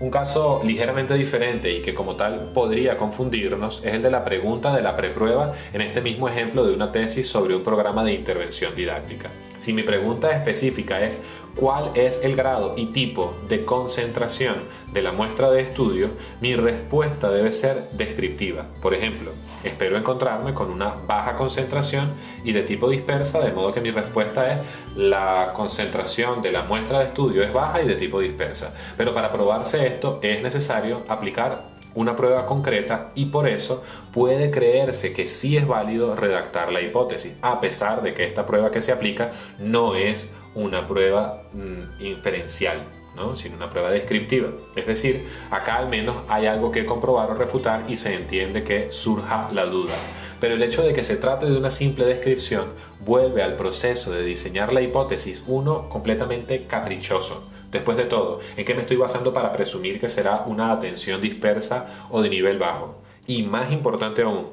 Un 0.00 0.10
caso 0.10 0.60
ligeramente 0.64 1.14
diferente 1.14 1.72
y 1.72 1.82
que 1.82 1.92
como 1.92 2.14
tal 2.14 2.52
podría 2.54 2.96
confundirnos 2.96 3.82
es 3.84 3.94
el 3.94 4.02
de 4.02 4.10
la 4.12 4.24
pregunta 4.24 4.74
de 4.74 4.80
la 4.80 4.96
preprueba 4.96 5.54
en 5.72 5.80
este 5.80 6.00
mismo 6.00 6.28
ejemplo 6.28 6.64
de 6.64 6.72
una 6.72 6.92
tesis 6.92 7.28
sobre 7.28 7.56
un 7.56 7.64
programa 7.64 8.04
de 8.04 8.12
intervención 8.12 8.76
didáctica. 8.76 9.28
Si 9.58 9.72
mi 9.72 9.82
pregunta 9.82 10.30
específica 10.30 11.02
es 11.02 11.20
cuál 11.56 11.90
es 11.94 12.20
el 12.22 12.36
grado 12.36 12.74
y 12.76 12.86
tipo 12.86 13.36
de 13.48 13.64
concentración 13.64 14.56
de 14.92 15.02
la 15.02 15.12
muestra 15.12 15.50
de 15.50 15.60
estudio, 15.62 16.10
mi 16.40 16.54
respuesta 16.54 17.30
debe 17.30 17.52
ser 17.52 17.88
descriptiva. 17.92 18.66
Por 18.80 18.94
ejemplo, 18.94 19.32
espero 19.64 19.96
encontrarme 19.96 20.54
con 20.54 20.70
una 20.70 20.94
baja 21.06 21.34
concentración 21.34 22.12
y 22.44 22.52
de 22.52 22.62
tipo 22.62 22.88
dispersa, 22.88 23.40
de 23.40 23.52
modo 23.52 23.72
que 23.72 23.80
mi 23.80 23.90
respuesta 23.90 24.52
es 24.52 24.58
la 24.94 25.52
concentración 25.54 26.40
de 26.40 26.52
la 26.52 26.62
muestra 26.62 27.00
de 27.00 27.06
estudio 27.06 27.42
es 27.42 27.52
baja 27.52 27.82
y 27.82 27.88
de 27.88 27.96
tipo 27.96 28.20
dispersa. 28.20 28.72
Pero 28.96 29.12
para 29.12 29.32
probarse 29.32 29.86
esto 29.86 30.20
es 30.22 30.40
necesario 30.40 31.02
aplicar 31.08 31.77
una 31.98 32.14
prueba 32.14 32.46
concreta 32.46 33.10
y 33.16 33.26
por 33.26 33.48
eso 33.48 33.82
puede 34.12 34.52
creerse 34.52 35.12
que 35.12 35.26
sí 35.26 35.56
es 35.56 35.66
válido 35.66 36.14
redactar 36.14 36.72
la 36.72 36.80
hipótesis, 36.80 37.32
a 37.42 37.60
pesar 37.60 38.02
de 38.02 38.14
que 38.14 38.24
esta 38.24 38.46
prueba 38.46 38.70
que 38.70 38.82
se 38.82 38.92
aplica 38.92 39.32
no 39.58 39.96
es 39.96 40.32
una 40.54 40.86
prueba 40.86 41.42
mm, 41.52 42.04
inferencial, 42.04 42.84
¿no? 43.16 43.34
sino 43.34 43.56
una 43.56 43.68
prueba 43.68 43.90
descriptiva. 43.90 44.50
Es 44.76 44.86
decir, 44.86 45.26
acá 45.50 45.74
al 45.76 45.88
menos 45.88 46.22
hay 46.28 46.46
algo 46.46 46.70
que 46.70 46.86
comprobar 46.86 47.32
o 47.32 47.34
refutar 47.34 47.84
y 47.88 47.96
se 47.96 48.14
entiende 48.14 48.62
que 48.62 48.92
surja 48.92 49.48
la 49.52 49.66
duda. 49.66 49.94
Pero 50.38 50.54
el 50.54 50.62
hecho 50.62 50.82
de 50.82 50.94
que 50.94 51.02
se 51.02 51.16
trate 51.16 51.46
de 51.46 51.56
una 51.56 51.70
simple 51.70 52.06
descripción 52.06 52.66
vuelve 53.00 53.42
al 53.42 53.56
proceso 53.56 54.12
de 54.12 54.22
diseñar 54.22 54.72
la 54.72 54.82
hipótesis 54.82 55.42
uno 55.48 55.88
completamente 55.88 56.66
caprichoso 56.66 57.48
Después 57.70 57.96
de 57.96 58.04
todo, 58.04 58.40
¿en 58.56 58.64
qué 58.64 58.74
me 58.74 58.80
estoy 58.80 58.96
basando 58.96 59.32
para 59.32 59.52
presumir 59.52 60.00
que 60.00 60.08
será 60.08 60.44
una 60.46 60.72
atención 60.72 61.20
dispersa 61.20 62.06
o 62.10 62.22
de 62.22 62.30
nivel 62.30 62.58
bajo? 62.58 63.02
Y 63.26 63.42
más 63.42 63.70
importante 63.70 64.22
aún, 64.22 64.48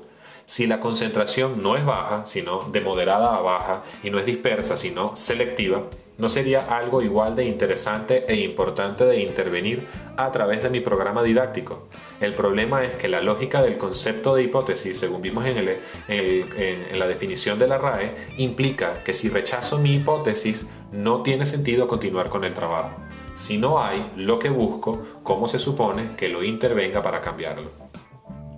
si 0.46 0.68
la 0.68 0.80
concentración 0.80 1.64
no 1.64 1.78
es 1.78 1.86
baja, 1.86 2.26
sino 2.26 2.64
de 2.64 2.82
moderada 2.82 3.36
a 3.36 3.42
baja, 3.42 3.84
y 4.04 4.10
no 4.10 4.20
es 4.20 4.26
dispersa, 4.26 4.78
sino 4.78 5.16
selectiva, 5.16 5.84
¿no 6.18 6.30
sería 6.30 6.62
algo 6.62 7.02
igual 7.02 7.36
de 7.36 7.46
interesante 7.46 8.26
e 8.28 8.36
importante 8.42 9.06
de 9.06 9.22
intervenir 9.22 9.88
a 10.18 10.32
través 10.32 10.64
de 10.64 10.70
mi 10.70 10.80
programa 10.80 11.24
didáctico? 11.24 11.88
El 12.22 12.36
problema 12.36 12.84
es 12.84 12.96
que 12.96 13.08
la 13.08 13.22
lógica 13.22 13.62
del 13.62 13.78
concepto 13.78 14.36
de 14.36 14.44
hipótesis, 14.44 14.98
según 14.98 15.22
vimos 15.22 15.46
en, 15.46 15.78
en 16.08 17.00
la 17.00 17.08
definición 17.08 17.60
de 17.60 17.68
la 17.68 17.78
RAE, 17.78 18.16
implica 18.38 19.04
que 19.04 19.14
si 19.14 19.30
rechazo 19.30 19.80
mi 19.80 19.96
hipótesis, 19.96 20.66
no 20.92 21.24
tiene 21.24 21.46
sentido 21.46 21.88
continuar 21.88 22.30
con 22.30 22.44
el 22.46 22.54
trabajo. 22.54 22.96
Si 23.34 23.58
no 23.58 23.84
hay 23.84 24.12
lo 24.16 24.40
que 24.40 24.50
busco, 24.50 25.04
¿cómo 25.24 25.48
se 25.48 25.60
supone 25.60 26.16
que 26.16 26.30
lo 26.30 26.42
intervenga 26.42 27.02
para 27.02 27.20
cambiarlo? 27.20 27.70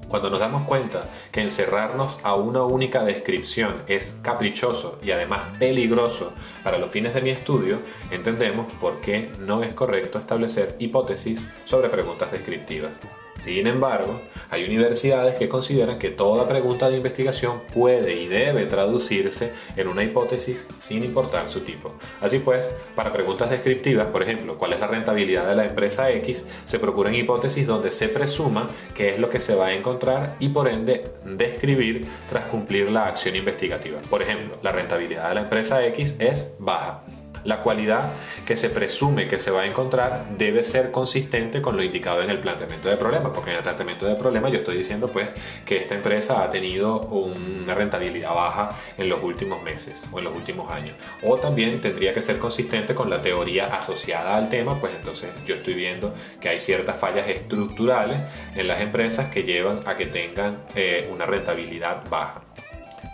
Cuando 0.07 0.29
nos 0.29 0.39
damos 0.39 0.63
cuenta 0.63 1.09
que 1.31 1.41
encerrarnos 1.41 2.17
a 2.23 2.35
una 2.35 2.63
única 2.63 3.03
descripción 3.03 3.83
es 3.87 4.17
caprichoso 4.21 4.99
y 5.03 5.11
además 5.11 5.57
peligroso 5.59 6.33
para 6.63 6.77
los 6.77 6.91
fines 6.91 7.13
de 7.13 7.21
mi 7.21 7.29
estudio, 7.29 7.79
entendemos 8.09 8.71
por 8.73 9.01
qué 9.01 9.31
no 9.39 9.63
es 9.63 9.73
correcto 9.73 10.17
establecer 10.17 10.75
hipótesis 10.79 11.45
sobre 11.65 11.89
preguntas 11.89 12.31
descriptivas. 12.31 13.01
Sin 13.37 13.67
embargo, 13.67 14.21
hay 14.49 14.65
universidades 14.65 15.35
que 15.35 15.47
consideran 15.47 15.99
que 15.99 16.09
toda 16.09 16.47
pregunta 16.47 16.89
de 16.89 16.97
investigación 16.97 17.61
puede 17.73 18.15
y 18.15 18.27
debe 18.27 18.65
traducirse 18.65 19.53
en 19.75 19.87
una 19.87 20.03
hipótesis 20.03 20.67
sin 20.79 21.03
importar 21.03 21.47
su 21.47 21.61
tipo. 21.61 21.93
Así 22.21 22.39
pues, 22.39 22.71
para 22.95 23.13
preguntas 23.13 23.49
descriptivas, 23.49 24.07
por 24.07 24.23
ejemplo, 24.23 24.57
cuál 24.57 24.73
es 24.73 24.79
la 24.79 24.87
rentabilidad 24.87 25.47
de 25.47 25.55
la 25.55 25.65
empresa 25.65 26.11
X, 26.11 26.45
se 26.65 26.79
procuran 26.79 27.15
hipótesis 27.15 27.67
donde 27.67 27.91
se 27.91 28.09
presuma 28.09 28.67
qué 28.93 29.09
es 29.09 29.19
lo 29.19 29.29
que 29.29 29.39
se 29.39 29.55
va 29.55 29.67
a 29.67 29.73
encontrar 29.73 30.35
y 30.39 30.49
por 30.49 30.67
ende 30.67 31.11
describir 31.25 32.07
tras 32.29 32.45
cumplir 32.45 32.89
la 32.89 33.07
acción 33.07 33.35
investigativa. 33.35 33.99
Por 34.09 34.21
ejemplo, 34.21 34.57
la 34.61 34.71
rentabilidad 34.71 35.29
de 35.29 35.35
la 35.35 35.41
empresa 35.41 35.85
X 35.85 36.15
es 36.19 36.51
baja. 36.59 37.03
La 37.43 37.61
cualidad 37.61 38.13
que 38.45 38.57
se 38.57 38.69
presume 38.69 39.27
que 39.27 39.37
se 39.37 39.51
va 39.51 39.61
a 39.61 39.65
encontrar 39.65 40.37
debe 40.37 40.63
ser 40.63 40.91
consistente 40.91 41.61
con 41.61 41.77
lo 41.77 41.83
indicado 41.83 42.21
en 42.21 42.29
el 42.29 42.39
planteamiento 42.39 42.89
de 42.89 42.97
problema, 42.97 43.31
porque 43.33 43.51
en 43.51 43.57
el 43.57 43.63
planteamiento 43.63 44.05
de 44.05 44.15
problema 44.15 44.49
yo 44.49 44.59
estoy 44.59 44.77
diciendo 44.77 45.07
pues 45.07 45.29
que 45.65 45.77
esta 45.77 45.95
empresa 45.95 46.43
ha 46.43 46.49
tenido 46.49 47.01
una 47.01 47.73
rentabilidad 47.73 48.33
baja 48.33 48.69
en 48.97 49.09
los 49.09 49.23
últimos 49.23 49.61
meses 49.63 50.07
o 50.11 50.19
en 50.19 50.25
los 50.25 50.35
últimos 50.35 50.71
años. 50.71 50.95
O 51.23 51.37
también 51.37 51.81
tendría 51.81 52.13
que 52.13 52.21
ser 52.21 52.37
consistente 52.39 52.95
con 52.95 53.09
la 53.09 53.21
teoría 53.21 53.67
asociada 53.67 54.37
al 54.37 54.49
tema, 54.49 54.79
pues 54.79 54.93
entonces 54.95 55.29
yo 55.45 55.55
estoy 55.55 55.73
viendo 55.73 56.13
que 56.39 56.49
hay 56.49 56.59
ciertas 56.59 56.97
fallas 56.97 57.27
estructurales 57.27 58.19
en 58.55 58.67
las 58.67 58.81
empresas 58.81 59.31
que 59.31 59.43
llevan 59.43 59.79
a 59.85 59.95
que 59.95 60.07
tengan 60.07 60.63
eh, 60.75 61.09
una 61.11 61.25
rentabilidad 61.25 62.03
baja. 62.09 62.46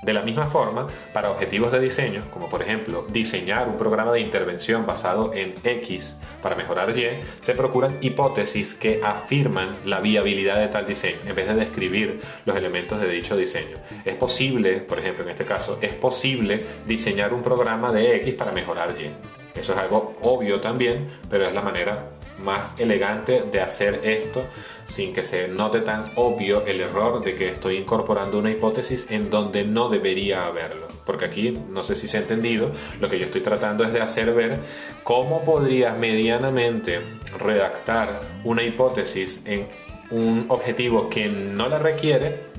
De 0.04 0.14
la 0.14 0.22
misma 0.22 0.48
forma, 0.48 0.88
para 1.14 1.32
objetivos 1.32 1.72
de 1.72 1.80
diseño, 1.80 2.24
como 2.32 2.50
por 2.50 2.62
ejemplo 2.62 3.06
diseñar 3.10 3.70
un 3.70 3.78
programa 3.78 4.12
de 4.12 4.20
intervención 4.20 4.86
basado 4.86 5.34
en 5.34 5.54
X 5.64 6.18
para 6.42 6.56
mejorar 6.56 6.98
Y, 6.98 7.22
se 7.40 7.56
procuran 7.56 7.98
hipótesis 8.02 8.74
que 8.74 9.00
afirman 9.04 9.78
la 9.86 10.02
viabilidad 10.02 10.60
de 10.60 10.68
tal 10.68 10.86
diseño, 10.86 11.20
en 11.26 11.36
vez 11.36 11.48
de 11.48 11.56
describir 11.56 12.20
los 12.46 12.56
elementos 12.56 13.00
de 13.00 13.08
dicho 13.08 13.38
diseño. 13.38 13.78
Es 14.04 14.16
posible, 14.16 14.82
por 14.82 15.00
ejemplo 15.00 15.24
en 15.24 15.30
este 15.30 15.46
caso, 15.46 15.80
es 15.82 15.94
posible 15.94 16.66
diseñar 16.86 17.34
un 17.34 17.42
programa 17.42 17.92
de 17.92 18.18
X 18.18 18.34
para 18.34 18.52
mejorar 18.52 18.94
Y. 19.00 19.10
Eso 19.58 19.74
es 19.74 19.80
algo 19.80 20.16
obvio 20.22 20.60
también, 20.60 21.08
pero 21.30 21.46
es 21.46 21.54
la 21.54 21.62
manera 21.62 22.10
más 22.40 22.74
elegante 22.78 23.42
de 23.42 23.62
hacer 23.62 24.02
esto 24.04 24.46
sin 24.86 25.14
que 25.14 25.24
se 25.24 25.48
note 25.48 25.82
tan 25.82 26.12
obvio 26.16 26.66
el 26.66 26.82
error 26.82 27.24
de 27.24 27.36
que 27.36 27.50
estoy 27.50 27.78
incorporando 27.78 28.40
una 28.40 28.52
hipótesis 28.52 29.10
en 29.12 29.30
donde 29.30 29.64
no 29.64 29.90
debería 29.90 30.46
haberlo. 30.46 30.88
Porque 31.06 31.26
aquí, 31.26 31.52
no 31.70 31.84
sé 31.84 31.96
si 31.96 32.08
se 32.08 32.18
ha 32.18 32.22
entendido, 32.22 32.72
lo 33.00 33.10
que 33.10 33.20
yo 33.20 33.26
estoy 33.26 33.42
tratando 33.42 33.84
es 33.84 33.94
de 33.94 34.02
hacer 34.02 34.34
ver 34.34 34.60
cómo 35.04 35.44
podrías 35.44 35.98
medianamente 35.98 37.02
redactar 37.38 38.22
una 38.44 38.64
hipótesis 38.64 39.42
en 39.46 39.68
un 40.12 40.46
objetivo 40.50 41.10
que 41.10 41.28
no 41.28 41.68
la 41.68 41.80
requiere 41.80 42.53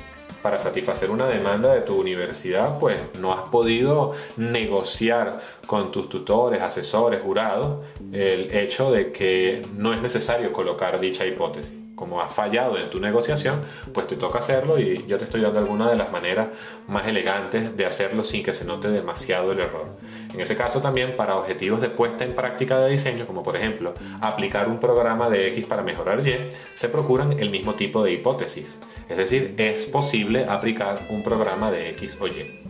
para 0.44 0.58
satisfacer 0.58 1.10
una 1.10 1.26
demanda 1.26 1.72
de 1.72 1.80
tu 1.80 1.98
universidad, 1.98 2.78
pues 2.78 3.00
no 3.18 3.32
has 3.32 3.48
podido 3.48 4.12
negociar 4.36 5.40
con 5.66 5.90
tus 5.90 6.10
tutores, 6.10 6.60
asesores, 6.60 7.22
jurados, 7.22 7.82
el 8.12 8.54
hecho 8.54 8.92
de 8.92 9.10
que 9.10 9.62
no 9.74 9.94
es 9.94 10.02
necesario 10.02 10.52
colocar 10.52 11.00
dicha 11.00 11.24
hipótesis. 11.24 11.83
Como 11.94 12.20
has 12.20 12.32
fallado 12.32 12.78
en 12.78 12.90
tu 12.90 13.00
negociación, 13.00 13.60
pues 13.92 14.06
te 14.06 14.16
toca 14.16 14.38
hacerlo 14.38 14.78
y 14.78 15.04
yo 15.06 15.18
te 15.18 15.24
estoy 15.24 15.40
dando 15.40 15.60
algunas 15.60 15.90
de 15.90 15.96
las 15.96 16.10
maneras 16.10 16.48
más 16.88 17.06
elegantes 17.06 17.76
de 17.76 17.86
hacerlo 17.86 18.24
sin 18.24 18.42
que 18.42 18.52
se 18.52 18.64
note 18.64 18.88
demasiado 18.88 19.52
el 19.52 19.60
error. 19.60 19.96
En 20.32 20.40
ese 20.40 20.56
caso 20.56 20.80
también 20.80 21.16
para 21.16 21.36
objetivos 21.36 21.80
de 21.80 21.90
puesta 21.90 22.24
en 22.24 22.34
práctica 22.34 22.78
de 22.80 22.90
diseño, 22.90 23.26
como 23.26 23.42
por 23.42 23.56
ejemplo 23.56 23.94
aplicar 24.20 24.68
un 24.68 24.80
programa 24.80 25.30
de 25.30 25.48
X 25.48 25.66
para 25.66 25.82
mejorar 25.82 26.26
Y, 26.26 26.50
se 26.74 26.88
procuran 26.88 27.38
el 27.38 27.50
mismo 27.50 27.74
tipo 27.74 28.02
de 28.02 28.12
hipótesis. 28.12 28.78
Es 29.08 29.16
decir, 29.16 29.54
es 29.58 29.84
posible 29.86 30.46
aplicar 30.48 31.06
un 31.10 31.22
programa 31.22 31.70
de 31.70 31.90
X 31.90 32.18
o 32.20 32.26
Y. 32.26 32.64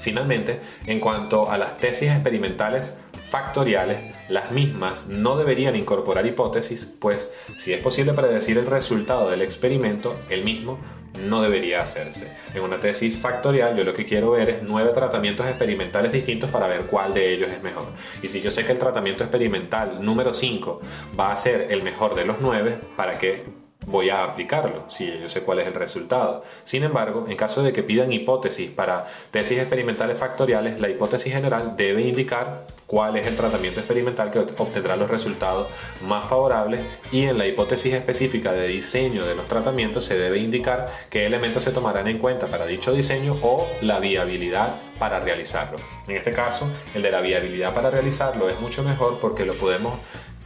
Finalmente, 0.00 0.60
en 0.86 1.00
cuanto 1.00 1.50
a 1.50 1.58
las 1.58 1.78
tesis 1.78 2.10
experimentales 2.10 2.96
factoriales, 3.28 4.14
las 4.28 4.50
mismas 4.50 5.06
no 5.08 5.36
deberían 5.36 5.76
incorporar 5.76 6.26
hipótesis, 6.26 6.84
pues 6.84 7.32
si 7.56 7.72
es 7.72 7.82
posible 7.82 8.12
predecir 8.12 8.58
el 8.58 8.66
resultado 8.66 9.30
del 9.30 9.42
experimento, 9.42 10.16
el 10.28 10.44
mismo 10.44 10.78
no 11.26 11.42
debería 11.42 11.82
hacerse. 11.82 12.32
En 12.54 12.62
una 12.62 12.80
tesis 12.80 13.16
factorial 13.16 13.76
yo 13.76 13.84
lo 13.84 13.94
que 13.94 14.04
quiero 14.04 14.30
ver 14.32 14.48
es 14.50 14.62
nueve 14.62 14.90
tratamientos 14.94 15.46
experimentales 15.46 16.12
distintos 16.12 16.50
para 16.50 16.68
ver 16.68 16.82
cuál 16.82 17.14
de 17.14 17.34
ellos 17.34 17.50
es 17.50 17.62
mejor. 17.62 17.86
Y 18.22 18.28
si 18.28 18.40
yo 18.40 18.50
sé 18.50 18.64
que 18.64 18.72
el 18.72 18.78
tratamiento 18.78 19.24
experimental 19.24 20.04
número 20.04 20.32
5 20.32 20.80
va 21.18 21.32
a 21.32 21.36
ser 21.36 21.68
el 21.70 21.82
mejor 21.82 22.14
de 22.14 22.24
los 22.24 22.36
nueve, 22.40 22.78
¿para 22.96 23.18
qué 23.18 23.67
voy 23.90 24.10
a 24.10 24.24
aplicarlo, 24.24 24.84
si 24.88 25.10
yo 25.18 25.28
sé 25.28 25.42
cuál 25.42 25.60
es 25.60 25.66
el 25.66 25.74
resultado. 25.74 26.44
Sin 26.64 26.84
embargo, 26.84 27.26
en 27.28 27.36
caso 27.36 27.62
de 27.62 27.72
que 27.72 27.82
pidan 27.82 28.12
hipótesis 28.12 28.70
para 28.70 29.06
tesis 29.30 29.58
experimentales 29.58 30.16
factoriales, 30.16 30.80
la 30.80 30.88
hipótesis 30.88 31.32
general 31.32 31.74
debe 31.76 32.02
indicar 32.02 32.66
cuál 32.86 33.16
es 33.16 33.26
el 33.26 33.36
tratamiento 33.36 33.80
experimental 33.80 34.30
que 34.30 34.40
obtendrá 34.40 34.96
los 34.96 35.10
resultados 35.10 35.68
más 36.06 36.28
favorables 36.28 36.80
y 37.12 37.24
en 37.24 37.38
la 37.38 37.46
hipótesis 37.46 37.94
específica 37.94 38.52
de 38.52 38.68
diseño 38.68 39.26
de 39.26 39.34
los 39.34 39.48
tratamientos 39.48 40.04
se 40.04 40.18
debe 40.18 40.38
indicar 40.38 40.88
qué 41.10 41.26
elementos 41.26 41.64
se 41.64 41.70
tomarán 41.70 42.08
en 42.08 42.18
cuenta 42.18 42.46
para 42.46 42.66
dicho 42.66 42.92
diseño 42.92 43.36
o 43.42 43.66
la 43.82 44.00
viabilidad 44.00 44.74
para 44.98 45.20
realizarlo. 45.20 45.78
En 46.06 46.16
este 46.16 46.32
caso, 46.32 46.68
el 46.94 47.02
de 47.02 47.10
la 47.10 47.20
viabilidad 47.20 47.74
para 47.74 47.90
realizarlo 47.90 48.48
es 48.48 48.60
mucho 48.60 48.82
mejor 48.82 49.18
porque 49.20 49.44
lo 49.44 49.54
podemos 49.54 49.94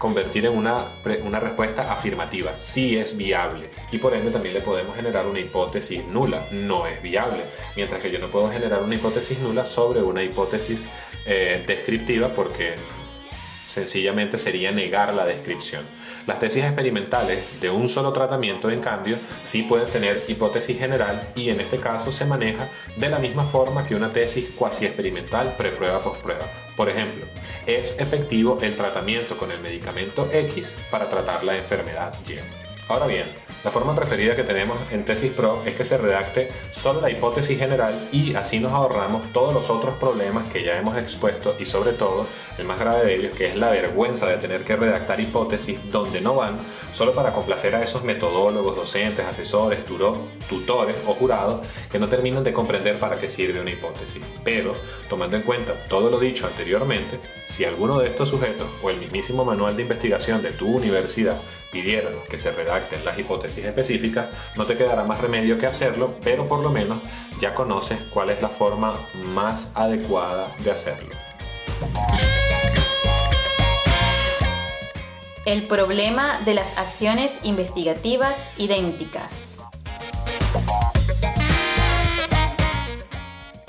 convertir 0.03 0.47
en 0.47 0.57
una, 0.57 0.79
una 1.23 1.39
respuesta 1.39 1.83
afirmativa, 1.83 2.51
sí 2.59 2.97
es 2.97 3.17
viable, 3.17 3.71
y 3.93 3.99
por 3.99 4.13
ende 4.15 4.33
también 4.33 4.53
le 4.53 4.61
podemos 4.61 4.97
generar 4.97 5.29
una 5.29 5.39
hipótesis 5.39 6.05
nula, 6.05 6.49
no 6.51 6.89
es 6.89 7.01
viable, 7.01 7.45
mientras 7.77 8.03
que 8.03 8.11
yo 8.11 8.19
no 8.19 8.27
puedo 8.27 8.51
generar 8.51 8.83
una 8.83 8.97
hipótesis 8.97 9.39
nula 9.39 9.65
sobre 9.65 10.03
una 10.03 10.25
hipótesis 10.25 10.87
eh, 11.25 11.63
descriptiva 11.65 12.35
porque 12.35 12.75
sencillamente 13.65 14.41
sería 14.41 14.73
negar 14.73 15.15
la 15.15 15.25
descripción. 15.25 15.85
Las 16.27 16.39
tesis 16.39 16.65
experimentales 16.65 17.61
de 17.61 17.71
un 17.71 17.89
solo 17.89 18.13
tratamiento, 18.13 18.71
en 18.71 18.81
cambio, 18.81 19.19
sí 19.45 19.63
pueden 19.63 19.89
tener 19.89 20.23
hipótesis 20.29 20.79
general 20.79 21.33
y 21.35 21.51
en 21.51 21.61
este 21.61 21.79
caso 21.79 22.13
se 22.13 22.25
maneja 22.25 22.69
de 22.97 23.09
la 23.09 23.19
misma 23.19 23.43
forma 23.43 23.87
que 23.87 23.97
una 23.97 24.13
tesis 24.13 24.51
cuasi 24.57 24.87
experimental 24.87 25.55
pre-prueba-post-prueba. 25.57 26.47
Por 26.77 26.89
ejemplo, 26.89 27.27
es 27.67 27.99
efectivo 27.99 28.59
el 28.63 28.77
tratamiento 28.77 29.37
con 29.37 29.51
el 29.51 29.61
medicamento 29.61 30.29
X 30.33 30.77
para 30.91 31.09
tratar 31.09 31.43
la 31.45 31.57
enfermedad 31.57 32.15
Y. 32.29 32.62
Ahora 32.89 33.07
bien, 33.07 33.27
la 33.65 33.71
forma 33.71 33.95
preferida 33.95 34.35
que 34.35 34.43
tenemos 34.43 34.77
en 34.91 35.05
Tesis 35.05 35.31
Pro 35.31 35.63
es 35.65 35.77
que 35.77 35.85
se 35.85 35.97
redacte 35.97 36.49
solo 36.73 37.01
la 37.01 37.11
hipótesis 37.11 37.57
general 37.57 38.09
y 38.11 38.35
así 38.35 38.59
nos 38.59 38.73
ahorramos 38.73 39.33
todos 39.33 39.55
los 39.55 39.71
otros 39.71 39.95
problemas 39.95 40.49
que 40.49 40.65
ya 40.65 40.77
hemos 40.77 40.99
expuesto 40.99 41.55
y 41.61 41.65
sobre 41.65 41.93
todo 41.93 42.27
el 42.59 42.65
más 42.65 42.81
grave 42.81 43.07
de 43.07 43.15
ellos 43.15 43.37
que 43.37 43.47
es 43.47 43.57
la 43.57 43.71
vergüenza 43.71 44.27
de 44.27 44.37
tener 44.39 44.65
que 44.65 44.75
redactar 44.75 45.21
hipótesis 45.21 45.79
donde 45.93 46.21
no 46.21 46.35
van 46.35 46.57
solo 46.93 47.13
para 47.13 47.33
complacer 47.33 47.77
a 47.77 47.85
esos 47.85 48.03
metodólogos, 48.03 48.75
docentes, 48.75 49.25
asesores, 49.25 49.85
tutores 50.49 50.97
o 51.07 51.15
jurados 51.15 51.65
que 51.91 52.01
no 52.01 52.09
terminan 52.09 52.43
de 52.43 52.53
comprender 52.53 52.99
para 52.99 53.17
qué 53.17 53.29
sirve 53.29 53.61
una 53.61 53.71
hipótesis. 53.71 54.23
Pero, 54.43 54.75
tomando 55.09 55.37
en 55.37 55.43
cuenta 55.43 55.73
todo 55.89 56.11
lo 56.11 56.19
dicho 56.19 56.49
anteriormente, 56.49 57.21
si 57.47 57.65
alguno 57.65 58.01
de 58.01 58.09
estos 58.09 58.31
sujetos 58.31 58.69
o 58.83 58.91
el 58.91 58.97
mismísimo 58.97 59.45
manual 59.45 59.77
de 59.77 59.83
investigación 59.83 60.43
de 60.43 60.51
tu 60.51 60.67
universidad 60.67 61.41
pidieran 61.71 62.13
que 62.29 62.37
se 62.37 62.51
redacten 62.73 63.05
las 63.05 63.19
hipótesis 63.19 63.65
específicas, 63.65 64.29
no 64.57 64.67
te 64.67 64.77
quedará 64.77 65.05
más 65.05 65.21
remedio 65.21 65.59
que 65.59 65.67
hacerlo, 65.67 66.17
pero 66.23 66.49
por 66.49 66.61
lo 66.61 66.71
menos 66.71 66.99
ya 67.41 67.55
conoces 67.55 67.99
cuál 68.11 68.31
es 68.31 68.41
la 68.41 68.49
forma 68.49 68.95
más 69.35 69.71
adecuada 69.75 70.55
de 70.65 70.71
hacerlo. 70.71 71.15
El 75.45 75.65
problema 75.65 76.41
de 76.45 76.55
las 76.55 76.79
acciones 76.79 77.41
investigativas 77.43 78.49
idénticas. 78.59 79.52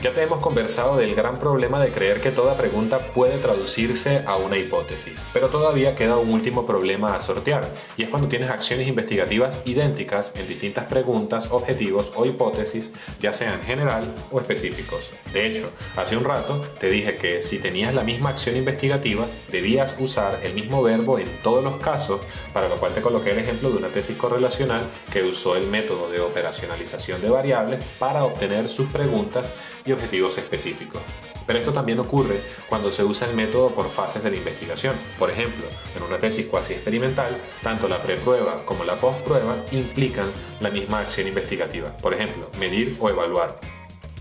Ya 0.04 0.12
te 0.12 0.22
hemos 0.22 0.42
conversado 0.42 0.98
del 0.98 1.16
gran 1.16 1.38
problema 1.38 1.80
de 1.80 1.90
creer 1.90 2.20
que 2.20 2.32
toda 2.32 2.58
pregunta 2.58 3.00
puede 3.00 3.38
traducirse 3.38 4.22
a 4.26 4.36
una 4.36 4.58
hipótesis, 4.58 5.24
pero 5.32 5.48
todavía 5.48 5.96
queda 5.96 6.18
un 6.18 6.30
último 6.30 6.66
problema 6.66 7.16
a 7.16 7.22
sortear, 7.22 7.66
y 7.96 8.04
es 8.04 8.10
cuando 8.10 8.28
tienes 8.28 8.50
acciones 8.50 8.86
investigativas 8.86 9.62
idénticas 9.64 10.34
en 10.36 10.46
distintas 10.46 10.88
preguntas, 10.88 11.48
objetivos 11.52 12.12
o 12.18 12.26
hipótesis, 12.26 12.92
ya 13.22 13.32
sean 13.32 13.64
general 13.64 14.14
o 14.30 14.42
específicos. 14.42 15.10
De 15.32 15.48
hecho, 15.48 15.70
hace 15.96 16.18
un 16.18 16.26
rato 16.26 16.60
te 16.82 16.90
dije 16.90 17.16
que 17.16 17.42
si 17.42 17.60
tenías 17.60 17.94
la 17.94 18.04
misma 18.04 18.32
acción 18.32 18.58
investigativa, 18.58 19.26
debías 19.54 19.96
usar 20.02 20.42
el 20.44 20.54
mismo 20.54 20.84
verbo 20.84 21.18
en 21.18 21.30
todos 21.42 21.64
los 21.64 21.78
casos, 21.78 22.20
para 22.52 22.68
lo 22.68 22.76
cual 22.76 22.94
te 22.94 23.02
coloqué 23.02 23.32
el 23.32 23.40
ejemplo 23.40 23.70
de 23.70 23.78
una 23.78 23.88
tesis 23.88 24.18
correlacional 24.18 24.82
que 25.14 25.24
usó 25.24 25.56
el 25.56 25.68
método 25.68 26.10
de 26.10 26.20
operacionalización 26.20 27.22
de 27.22 27.30
variables 27.30 27.82
para 28.00 28.26
obtener 28.26 28.68
sus 28.68 28.92
preguntas 28.92 29.54
objetivos 29.94 30.38
específicos. 30.38 31.02
Pero 31.46 31.60
esto 31.60 31.74
también 31.74 32.00
ocurre 32.00 32.42
cuando 32.70 32.92
se 32.92 33.04
usa 33.04 33.28
el 33.28 33.36
método 33.36 33.70
por 33.70 33.90
fases 33.90 34.24
de 34.24 34.32
la 34.32 34.38
investigación. 34.38 34.96
Por 35.20 35.30
ejemplo, 35.30 35.66
en 35.96 36.04
una 36.04 36.18
tesis 36.18 36.46
cuasi 36.46 36.74
experimental, 36.74 37.36
tanto 37.62 37.88
la 37.88 38.02
preprueba 38.02 38.64
como 38.66 38.84
la 38.84 38.96
postprueba 38.96 39.58
implican 39.72 40.32
la 40.62 40.70
misma 40.70 41.00
acción 41.00 41.28
investigativa. 41.28 41.90
Por 42.02 42.14
ejemplo, 42.14 42.50
medir 42.60 42.96
o 43.00 43.10
evaluar. 43.10 43.60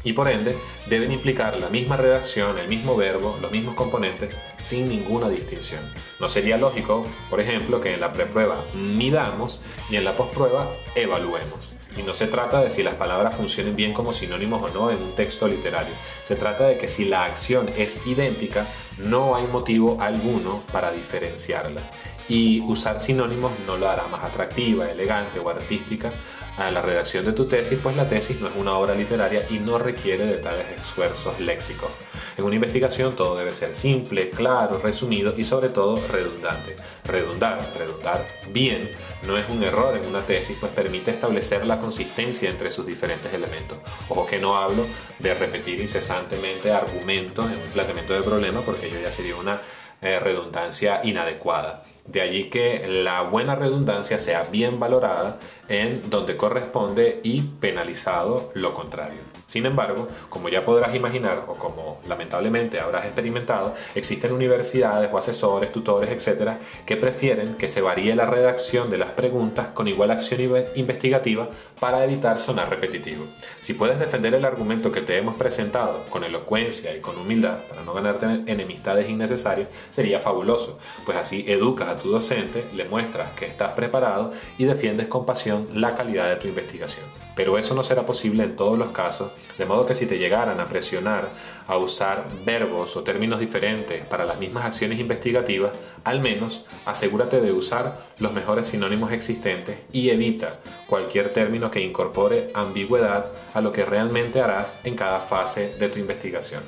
Y 0.05 0.15
por 0.15 0.29
ende, 0.29 0.57
deben 0.87 1.13
implicar 1.13 1.61
la 1.61 1.69
misma 1.69 1.97
redacción, 1.97 2.59
el 2.59 2.69
mismo 2.69 2.97
verbo, 2.97 3.39
los 3.41 3.53
mismos 3.53 3.77
componentes, 3.77 4.37
sin 4.65 4.87
ninguna 4.87 5.29
distinción. 5.31 5.89
No 6.19 6.29
sería 6.29 6.57
lógico, 6.57 7.05
por 7.31 7.41
ejemplo, 7.41 7.81
que 7.81 7.95
en 7.95 8.01
la 8.01 8.13
preprueba 8.13 8.65
midamos 8.75 9.61
y 9.89 9.97
en 9.97 10.05
la 10.05 10.17
postprueba 10.17 10.69
evaluemos. 10.97 11.72
Y 11.97 12.03
no 12.03 12.15
se 12.15 12.27
trata 12.27 12.61
de 12.63 12.71
si 12.71 12.83
las 12.83 12.95
palabras 12.95 13.37
funcionen 13.37 13.77
bien 13.77 13.93
como 13.93 14.13
sinónimos 14.13 14.63
o 14.63 14.69
no 14.69 14.91
en 14.91 15.03
un 15.03 15.13
texto 15.15 15.47
literario. 15.47 15.95
Se 16.23 16.37
trata 16.37 16.67
de 16.67 16.79
que 16.79 16.89
si 16.89 17.05
la 17.05 17.25
acción 17.25 17.69
es 17.77 18.07
idéntica, 18.07 18.67
no 18.99 19.37
hay 19.37 19.47
motivo 19.47 19.99
alguno 20.01 20.63
para 20.73 20.91
diferenciarla. 20.91 21.83
Y 22.29 22.61
usar 22.63 23.01
sinónimos 23.01 23.53
no 23.67 23.77
lo 23.77 23.89
hará 23.89 24.07
más 24.09 24.25
atractiva, 24.25 24.91
elegante 24.91 25.39
o 25.39 25.51
artística 25.51 26.11
a 26.57 26.71
la 26.71 26.83
redacción 26.83 27.25
de 27.25 27.33
tu 27.33 27.47
tesis, 27.47 27.79
pues 27.83 27.97
la 27.97 28.09
tesis 28.09 28.41
no 28.41 28.49
es 28.49 28.55
una 28.57 28.75
obra 28.75 28.95
literaria 28.95 29.47
y 29.51 29.59
no 29.59 29.79
requiere 29.79 30.27
de 30.27 30.39
tales 30.39 30.67
esfuerzos 30.79 31.41
léxicos. 31.41 31.91
En 32.37 32.45
una 32.45 32.55
investigación 32.55 33.15
todo 33.17 33.37
debe 33.37 33.53
ser 33.53 33.75
simple, 33.75 34.31
claro, 34.31 34.79
resumido 34.79 35.35
y 35.37 35.45
sobre 35.45 35.71
todo 35.71 36.01
redundante. 36.09 36.77
Redundar, 37.05 37.59
redundar 37.77 38.27
bien, 38.51 38.91
no 39.27 39.37
es 39.37 39.49
un 39.49 39.63
error 39.63 39.97
en 39.97 40.07
una 40.07 40.25
tesis, 40.25 40.57
pues 40.59 40.73
permite 40.73 41.11
establecer 41.11 41.65
la 41.67 41.79
consistencia 41.79 42.51
entre 42.51 42.71
sus 42.71 42.87
diferentes 42.87 43.33
elementos. 43.33 43.79
Ojo 44.09 44.27
que 44.27 44.39
no 44.39 44.57
hablo 44.57 44.87
de 45.19 45.35
repetir 45.35 45.81
incesantemente 45.81 46.73
argumentos 46.73 47.47
en 47.47 47.59
un 47.59 47.69
planteamiento 47.73 48.15
de 48.15 48.23
problema, 48.23 48.61
porque 48.61 48.87
ello 48.87 49.01
ya 49.03 49.11
sería 49.11 49.37
una 49.37 49.61
eh, 50.01 50.19
redundancia 50.19 51.01
inadecuada. 51.05 51.85
De 52.05 52.21
allí 52.21 52.51
que 52.51 52.85
la 52.89 53.23
buena 53.23 53.55
redundancia 53.55 54.19
sea 54.19 54.43
bien 54.43 54.81
valorada 54.81 55.39
en 55.69 56.11
donde 56.11 56.37
corresponde 56.37 57.21
y 57.23 57.43
penalizado 57.43 58.51
lo 58.55 58.75
contrario. 58.75 59.21
Sin 59.53 59.67
embargo, 59.67 60.09
como 60.31 60.49
ya 60.49 60.65
podrás 60.65 60.95
imaginar 60.95 61.45
o 61.47 61.53
como 61.57 62.01
lamentablemente 62.09 62.81
habrás 62.81 63.05
experimentado, 63.05 63.75
existen 63.95 64.33
universidades 64.33 65.11
o 65.13 65.19
asesores, 65.19 65.71
tutores, 65.71 66.11
etcétera, 66.11 66.59
que 66.87 66.97
prefieren 66.97 67.57
que 67.57 67.69
se 67.69 67.83
varíe 67.83 68.17
la 68.17 68.25
redacción 68.25 68.89
de 68.89 68.97
las 68.97 69.11
preguntas 69.11 69.67
con 69.75 69.89
igual 69.89 70.11
acción 70.11 70.41
investigativa 70.75 71.51
para 71.79 72.03
evitar 72.03 72.39
sonar 72.39 72.71
repetitivo. 72.71 73.27
Si 73.61 73.75
puedes 73.75 73.99
defender 73.99 74.35
el 74.35 74.47
argumento 74.47 74.91
que 74.91 75.03
te 75.03 75.19
hemos 75.19 75.35
presentado 75.35 76.03
con 76.09 76.25
elocuencia 76.25 76.97
y 76.97 77.01
con 77.01 77.19
humildad 77.19 77.59
para 77.69 77.83
no 77.83 77.93
ganarte 77.93 78.25
enemistades 78.47 79.11
innecesarias, 79.11 79.69
sería 79.91 80.19
fabuloso, 80.19 80.79
pues 81.05 81.19
así 81.19 81.45
educas 81.47 81.91
a 81.91 81.97
tu 81.97 82.11
docente, 82.11 82.65
le 82.75 82.87
muestras 82.87 83.31
que 83.33 83.45
estás 83.45 83.73
preparado 83.73 84.33
y 84.57 84.65
defiendes 84.65 85.09
con 85.09 85.27
pasión 85.27 85.69
la 85.75 85.95
calidad 85.95 86.31
de 86.31 86.37
tu 86.37 86.49
investigación. 86.49 87.05
Pero 87.35 87.59
eso 87.59 87.75
no 87.75 87.83
será 87.83 88.03
posible 88.03 88.45
en 88.45 88.57
todos 88.57 88.79
los 88.79 88.89
casos, 88.89 89.33
de 89.59 89.65
modo 89.65 89.87
que 89.87 89.95
si 89.95 90.07
te 90.07 90.19
llegaran 90.19 90.61
a 90.61 90.67
presionar 90.67 91.29
a 91.67 91.77
usar 91.77 92.27
verbos 92.45 92.97
o 92.97 93.03
términos 93.03 93.41
diferentes 93.41 94.05
para 94.07 94.25
las 94.25 94.39
mismas 94.39 94.65
acciones 94.65 94.99
investigativas, 94.99 95.73
al 96.05 96.21
menos 96.21 96.65
asegúrate 96.85 97.41
de 97.41 97.53
usar 97.53 98.07
los 98.19 98.33
mejores 98.33 98.67
sinónimos 98.67 99.13
existentes 99.13 99.79
y 99.93 100.11
evita 100.11 100.59
cualquier 100.87 101.33
término 101.33 101.71
que 101.71 101.81
incorpore 101.81 102.49
ambigüedad 102.55 103.27
a 103.55 103.61
lo 103.61 103.73
que 103.73 103.85
realmente 103.85 104.41
harás 104.41 104.79
en 104.85 104.97
cada 104.97 105.21
fase 105.21 105.75
de 105.79 105.89
tu 105.89 105.99
investigación. 105.99 106.63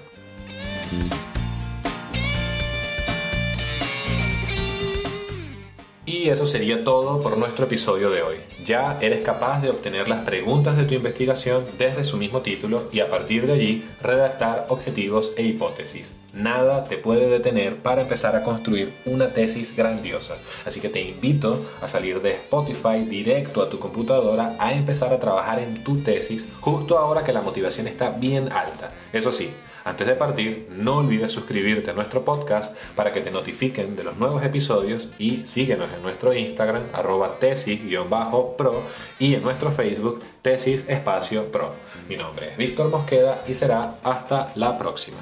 Y 6.15 6.29
eso 6.29 6.47
sería 6.47 6.85
todo 6.85 7.21
por 7.21 7.37
nuestro 7.37 7.65
episodio 7.65 8.09
de 8.09 8.23
hoy. 8.23 8.37
Ya 8.65 8.99
eres 9.01 9.23
capaz 9.23 9.61
de 9.61 9.71
obtener 9.71 10.07
las 10.07 10.25
preguntas 10.25 10.77
de 10.77 10.85
tu 10.85 10.95
investigación 10.95 11.65
desde 11.77 12.05
su 12.05 12.19
mismo 12.19 12.41
título 12.41 12.85
y 12.93 13.01
a 13.01 13.11
partir 13.11 13.49
de 13.49 13.55
allí 13.55 13.85
redactar 14.01 14.67
objetivos 14.69 15.33
e 15.37 15.43
hipótesis. 15.43 16.15
Nada 16.33 16.85
te 16.85 16.99
puede 16.99 17.29
detener 17.29 17.79
para 17.79 18.03
empezar 18.03 18.37
a 18.37 18.45
construir 18.45 18.93
una 19.07 19.31
tesis 19.31 19.75
grandiosa. 19.75 20.37
Así 20.65 20.81
que 20.81 20.89
te 20.89 21.03
invito 21.03 21.67
a 21.83 21.89
salir 21.89 22.23
de 22.23 22.31
Spotify 22.35 23.01
directo 23.01 23.61
a 23.61 23.69
tu 23.69 23.81
computadora 23.81 24.55
a 24.61 24.73
empezar 24.73 25.13
a 25.13 25.19
trabajar 25.19 25.59
en 25.59 25.83
tu 25.83 25.99
tesis 25.99 26.47
justo 26.61 26.97
ahora 26.97 27.25
que 27.25 27.33
la 27.33 27.43
motivación 27.43 27.89
está 27.89 28.11
bien 28.11 28.53
alta. 28.53 28.93
Eso 29.13 29.33
sí, 29.33 29.51
antes 29.85 30.07
de 30.07 30.15
partir, 30.15 30.69
no 30.71 30.97
olvides 30.97 31.31
suscribirte 31.31 31.91
a 31.91 31.95
nuestro 31.95 32.25
podcast 32.25 32.77
para 32.95 33.13
que 33.13 33.21
te 33.21 33.31
notifiquen 33.31 33.97
de 33.97 34.05
los 34.05 34.17
nuevos 34.17 34.43
episodios 34.43 35.09
y 35.19 35.45
síguenos 35.45 35.89
en 35.95 36.03
nuestro 36.03 36.33
Instagram 36.33 36.85
arroba 36.93 37.39
tesis-pro 37.39 38.83
y 39.19 39.35
en 39.35 39.43
nuestro 39.43 39.71
Facebook 39.73 40.23
tesis 40.43 40.85
espacio 40.89 41.51
pro. 41.53 41.73
Mi 42.09 42.17
nombre 42.17 42.53
es 42.53 42.57
Víctor 42.57 42.91
Mosqueda 42.91 43.43
y 43.47 43.55
será 43.55 43.97
hasta 44.03 44.51
la 44.55 44.79
próxima. 44.79 45.19